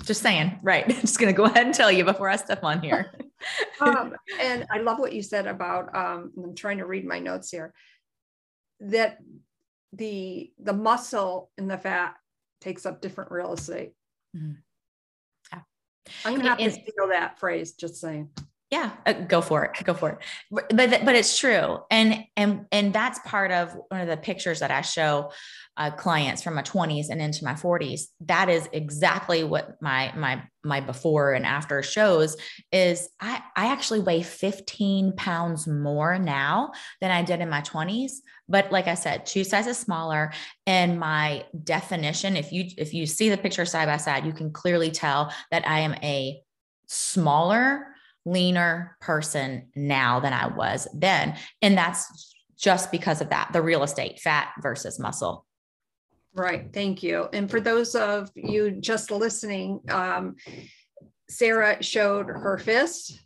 Just 0.04 0.22
saying. 0.22 0.60
Right. 0.62 0.88
just 1.02 1.20
going 1.20 1.34
to 1.34 1.38
go 1.38 1.46
ahead 1.46 1.66
and 1.66 1.74
tell 1.74 1.92
you 1.92 2.04
before 2.04 2.30
I 2.30 2.36
step 2.36 2.64
on 2.64 2.82
here. 2.82 3.14
um, 3.82 4.16
and 4.40 4.66
I 4.72 4.80
love 4.80 5.00
what 5.00 5.14
you 5.14 5.22
said 5.22 5.48
about, 5.48 5.96
um, 5.96 6.32
I'm 6.38 6.56
trying 6.56 6.78
to 6.80 6.86
read 6.86 7.06
my 7.06 7.20
notes 7.20 7.50
here, 7.50 7.74
that 8.82 9.18
the, 9.94 10.52
the 10.60 10.74
muscle 10.74 11.50
and 11.58 11.70
the 11.70 11.78
fat 11.78 12.16
takes 12.62 12.86
up 12.86 13.02
different 13.02 13.32
real 13.32 13.54
estate. 13.54 13.94
Mm-hmm. 14.36 14.54
I'm 16.24 16.36
gonna 16.36 16.50
have 16.50 16.58
to 16.60 16.72
steal 16.72 17.08
that 17.10 17.40
phrase. 17.40 17.74
Just 17.74 17.96
saying. 17.96 18.30
Yeah, 18.72 18.92
uh, 19.06 19.14
go 19.14 19.42
for 19.42 19.64
it. 19.64 19.84
Go 19.84 19.94
for 19.94 20.12
it. 20.12 20.18
But 20.50 21.06
but 21.06 21.16
it's 21.16 21.38
true, 21.38 21.80
and 21.92 22.24
and 22.36 22.66
and 22.72 22.92
that's 22.92 23.20
part 23.20 23.52
of 23.52 23.78
one 23.90 24.02
of 24.02 24.08
the 24.08 24.18
pictures 24.18 24.60
that 24.62 24.72
I 24.72 24.82
show 24.82 25.32
uh, 25.78 25.92
clients 25.92 26.42
from 26.42 26.56
my 26.56 26.64
20s 26.64 27.10
and 27.10 27.22
into 27.22 27.44
my 27.44 27.54
40s. 27.54 28.06
That 28.22 28.50
is 28.50 28.68
exactly 28.74 29.44
what 29.44 29.80
my 29.82 30.12
my 30.16 30.42
my 30.64 30.80
before 30.80 31.34
and 31.34 31.46
after 31.46 31.84
shows. 31.84 32.38
Is 32.72 33.08
I 33.20 33.44
I 33.56 33.68
actually 33.68 34.00
weigh 34.00 34.24
15 34.24 35.14
pounds 35.16 35.68
more 35.68 36.18
now 36.18 36.72
than 37.02 37.12
I 37.12 37.22
did 37.22 37.42
in 37.42 37.50
my 37.50 37.62
20s. 37.62 38.14
But 38.50 38.72
like 38.72 38.88
I 38.88 38.96
said, 38.96 39.28
two 39.28 39.44
sizes 39.44 39.78
smaller, 39.78 40.34
and 40.66 41.00
my 41.00 41.46
definition. 41.64 42.36
If 42.36 42.52
you 42.52 42.66
if 42.80 42.96
you 42.96 43.06
see 43.06 43.30
the 43.30 43.38
picture 43.38 43.66
side 43.66 43.86
by 43.86 43.98
side, 43.98 44.26
you 44.26 44.34
can 44.34 44.52
clearly 44.52 44.90
tell 44.90 45.32
that 45.52 45.68
I 45.68 45.82
am 45.82 45.94
a 46.02 46.42
smaller 46.88 47.95
leaner 48.26 48.98
person 49.02 49.70
now 49.76 50.20
than 50.20 50.34
I 50.34 50.48
was 50.48 50.88
then. 50.94 51.38
And 51.62 51.78
that's 51.78 52.34
just 52.58 52.92
because 52.92 53.22
of 53.22 53.30
that 53.30 53.52
the 53.54 53.62
real 53.62 53.84
estate, 53.84 54.20
fat 54.20 54.52
versus 54.62 55.00
muscle. 55.00 55.46
Right. 56.34 56.68
Thank 56.74 57.02
you. 57.02 57.30
And 57.32 57.50
for 57.50 57.62
those 57.62 57.96
of 57.96 58.30
you 58.36 58.72
just 58.72 59.10
listening, 59.10 59.80
um, 59.90 60.36
Sarah 61.30 61.82
showed 61.82 62.28
her 62.28 62.58
fist 62.58 63.20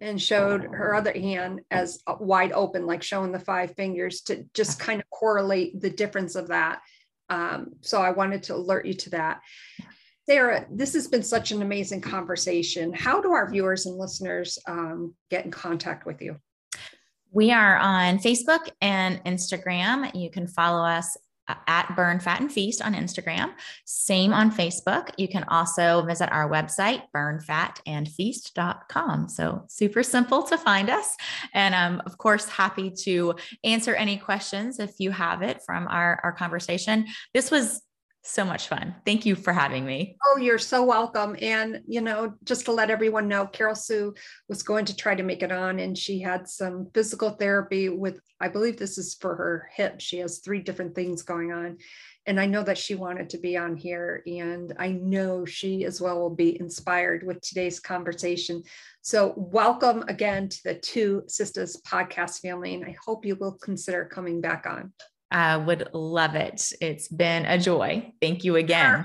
and 0.00 0.20
showed 0.20 0.64
her 0.64 0.94
other 0.94 1.12
hand 1.12 1.60
as 1.70 2.00
wide 2.18 2.52
open, 2.52 2.86
like 2.86 3.02
showing 3.02 3.30
the 3.30 3.38
five 3.38 3.74
fingers 3.76 4.22
to 4.22 4.44
just 4.52 4.80
kind 4.80 5.00
of 5.00 5.08
correlate 5.10 5.80
the 5.80 5.90
difference 5.90 6.34
of 6.34 6.48
that. 6.48 6.80
Um, 7.30 7.74
so 7.80 8.02
I 8.02 8.10
wanted 8.10 8.42
to 8.44 8.54
alert 8.54 8.84
you 8.84 8.94
to 8.94 9.10
that. 9.10 9.40
Sarah, 10.26 10.66
this 10.70 10.94
has 10.94 11.06
been 11.06 11.22
such 11.22 11.52
an 11.52 11.60
amazing 11.60 12.00
conversation. 12.00 12.94
How 12.94 13.20
do 13.20 13.32
our 13.32 13.50
viewers 13.50 13.84
and 13.84 13.98
listeners 13.98 14.58
um, 14.66 15.14
get 15.30 15.44
in 15.44 15.50
contact 15.50 16.06
with 16.06 16.22
you? 16.22 16.36
We 17.30 17.52
are 17.52 17.76
on 17.76 18.16
Facebook 18.18 18.70
and 18.80 19.22
Instagram. 19.24 20.14
You 20.14 20.30
can 20.30 20.46
follow 20.46 20.82
us 20.82 21.14
uh, 21.46 21.56
at 21.66 21.94
Burn 21.94 22.20
Fat 22.20 22.40
and 22.40 22.50
Feast 22.50 22.80
on 22.80 22.94
Instagram. 22.94 23.52
Same 23.84 24.32
on 24.32 24.50
Facebook. 24.50 25.10
You 25.18 25.28
can 25.28 25.44
also 25.48 26.00
visit 26.06 26.32
our 26.32 26.48
website, 26.48 27.02
burnfatandfeast.com. 27.14 29.28
So 29.28 29.66
super 29.68 30.02
simple 30.02 30.42
to 30.44 30.56
find 30.56 30.88
us. 30.88 31.14
And 31.52 31.74
I'm, 31.74 32.00
of 32.06 32.16
course, 32.16 32.48
happy 32.48 32.90
to 33.02 33.34
answer 33.62 33.94
any 33.94 34.16
questions 34.16 34.78
if 34.78 34.92
you 34.98 35.10
have 35.10 35.42
it 35.42 35.60
from 35.66 35.86
our, 35.88 36.18
our 36.24 36.32
conversation. 36.32 37.04
This 37.34 37.50
was 37.50 37.82
so 38.24 38.44
much 38.44 38.68
fun. 38.68 38.94
Thank 39.04 39.26
you 39.26 39.34
for 39.34 39.52
having 39.52 39.84
me. 39.84 40.16
Oh, 40.26 40.38
you're 40.38 40.58
so 40.58 40.82
welcome. 40.82 41.36
And, 41.42 41.82
you 41.86 42.00
know, 42.00 42.34
just 42.42 42.64
to 42.64 42.72
let 42.72 42.90
everyone 42.90 43.28
know, 43.28 43.46
Carol 43.46 43.74
Sue 43.74 44.14
was 44.48 44.62
going 44.62 44.86
to 44.86 44.96
try 44.96 45.14
to 45.14 45.22
make 45.22 45.42
it 45.42 45.52
on, 45.52 45.78
and 45.78 45.96
she 45.96 46.20
had 46.20 46.48
some 46.48 46.88
physical 46.94 47.30
therapy 47.30 47.90
with, 47.90 48.18
I 48.40 48.48
believe 48.48 48.78
this 48.78 48.96
is 48.96 49.14
for 49.20 49.36
her 49.36 49.68
hip. 49.74 50.00
She 50.00 50.18
has 50.18 50.38
three 50.38 50.60
different 50.60 50.94
things 50.94 51.22
going 51.22 51.52
on. 51.52 51.76
And 52.26 52.40
I 52.40 52.46
know 52.46 52.62
that 52.62 52.78
she 52.78 52.94
wanted 52.94 53.28
to 53.30 53.38
be 53.38 53.58
on 53.58 53.76
here, 53.76 54.22
and 54.26 54.72
I 54.78 54.92
know 54.92 55.44
she 55.44 55.84
as 55.84 56.00
well 56.00 56.18
will 56.18 56.34
be 56.34 56.58
inspired 56.58 57.22
with 57.22 57.42
today's 57.42 57.78
conversation. 57.78 58.62
So, 59.02 59.34
welcome 59.36 60.04
again 60.08 60.48
to 60.48 60.58
the 60.64 60.74
Two 60.76 61.24
Sisters 61.26 61.78
podcast 61.86 62.40
family, 62.40 62.74
and 62.74 62.84
I 62.86 62.96
hope 63.04 63.26
you 63.26 63.36
will 63.36 63.52
consider 63.52 64.06
coming 64.06 64.40
back 64.40 64.64
on. 64.66 64.94
I 65.34 65.56
would 65.56 65.88
love 65.92 66.36
it. 66.36 66.72
It's 66.80 67.08
been 67.08 67.44
a 67.44 67.58
joy. 67.58 68.12
Thank 68.22 68.44
you 68.44 68.54
again. 68.54 69.04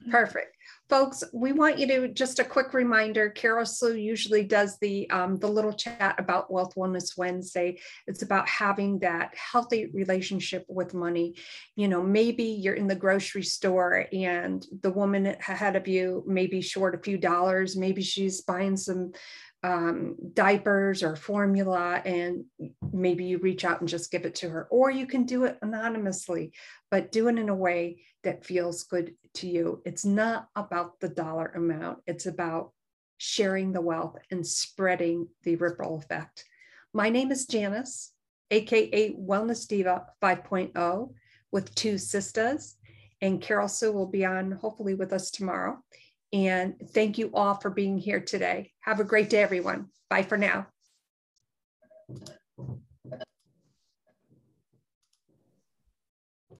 Perfect. 0.00 0.10
Perfect. 0.10 0.54
Folks, 0.88 1.22
we 1.34 1.52
want 1.52 1.78
you 1.78 1.86
to 1.88 2.08
just 2.08 2.38
a 2.38 2.44
quick 2.44 2.72
reminder. 2.72 3.28
Carol 3.28 3.66
Sue 3.66 3.94
usually 3.94 4.42
does 4.42 4.78
the 4.78 5.08
um, 5.10 5.36
the 5.36 5.46
little 5.46 5.74
chat 5.74 6.14
about 6.18 6.50
Wealth 6.50 6.74
Wellness 6.76 7.18
Wednesday. 7.18 7.78
It's 8.06 8.22
about 8.22 8.48
having 8.48 8.98
that 9.00 9.34
healthy 9.36 9.90
relationship 9.92 10.64
with 10.66 10.94
money. 10.94 11.34
You 11.76 11.88
know, 11.88 12.02
maybe 12.02 12.44
you're 12.44 12.72
in 12.72 12.86
the 12.86 12.94
grocery 12.94 13.42
store 13.42 14.06
and 14.14 14.64
the 14.80 14.90
woman 14.90 15.26
ahead 15.26 15.76
of 15.76 15.86
you 15.86 16.24
may 16.26 16.46
be 16.46 16.62
short 16.62 16.94
a 16.94 17.02
few 17.02 17.18
dollars. 17.18 17.76
Maybe 17.76 18.00
she's 18.00 18.40
buying 18.40 18.78
some 18.78 19.12
um, 19.62 20.16
diapers 20.34 21.02
or 21.02 21.16
formula, 21.16 22.00
and 22.04 22.44
maybe 22.92 23.24
you 23.24 23.38
reach 23.38 23.64
out 23.64 23.80
and 23.80 23.88
just 23.88 24.10
give 24.10 24.24
it 24.24 24.36
to 24.36 24.48
her, 24.48 24.68
or 24.70 24.90
you 24.90 25.06
can 25.06 25.24
do 25.24 25.44
it 25.44 25.58
anonymously, 25.62 26.52
but 26.90 27.10
do 27.10 27.28
it 27.28 27.38
in 27.38 27.48
a 27.48 27.54
way 27.54 28.02
that 28.22 28.44
feels 28.44 28.84
good 28.84 29.14
to 29.34 29.48
you. 29.48 29.82
It's 29.84 30.04
not 30.04 30.48
about 30.54 31.00
the 31.00 31.08
dollar 31.08 31.46
amount, 31.54 31.98
it's 32.06 32.26
about 32.26 32.72
sharing 33.16 33.72
the 33.72 33.80
wealth 33.80 34.16
and 34.30 34.46
spreading 34.46 35.28
the 35.42 35.56
ripple 35.56 35.98
effect. 35.98 36.44
My 36.94 37.10
name 37.10 37.32
is 37.32 37.46
Janice, 37.46 38.12
aka 38.50 39.12
Wellness 39.14 39.66
Diva 39.66 40.06
5.0, 40.22 41.12
with 41.50 41.74
two 41.74 41.98
sisters, 41.98 42.76
and 43.20 43.40
Carol 43.40 43.68
Sue 43.68 43.92
will 43.92 44.06
be 44.06 44.24
on 44.24 44.52
hopefully 44.52 44.94
with 44.94 45.12
us 45.12 45.32
tomorrow. 45.32 45.82
And 46.32 46.74
thank 46.92 47.18
you 47.18 47.30
all 47.32 47.54
for 47.54 47.70
being 47.70 47.98
here 47.98 48.20
today. 48.20 48.72
Have 48.80 49.00
a 49.00 49.04
great 49.04 49.30
day, 49.30 49.42
everyone. 49.42 49.88
Bye 50.10 50.22
for 50.22 50.36
now. 50.36 50.66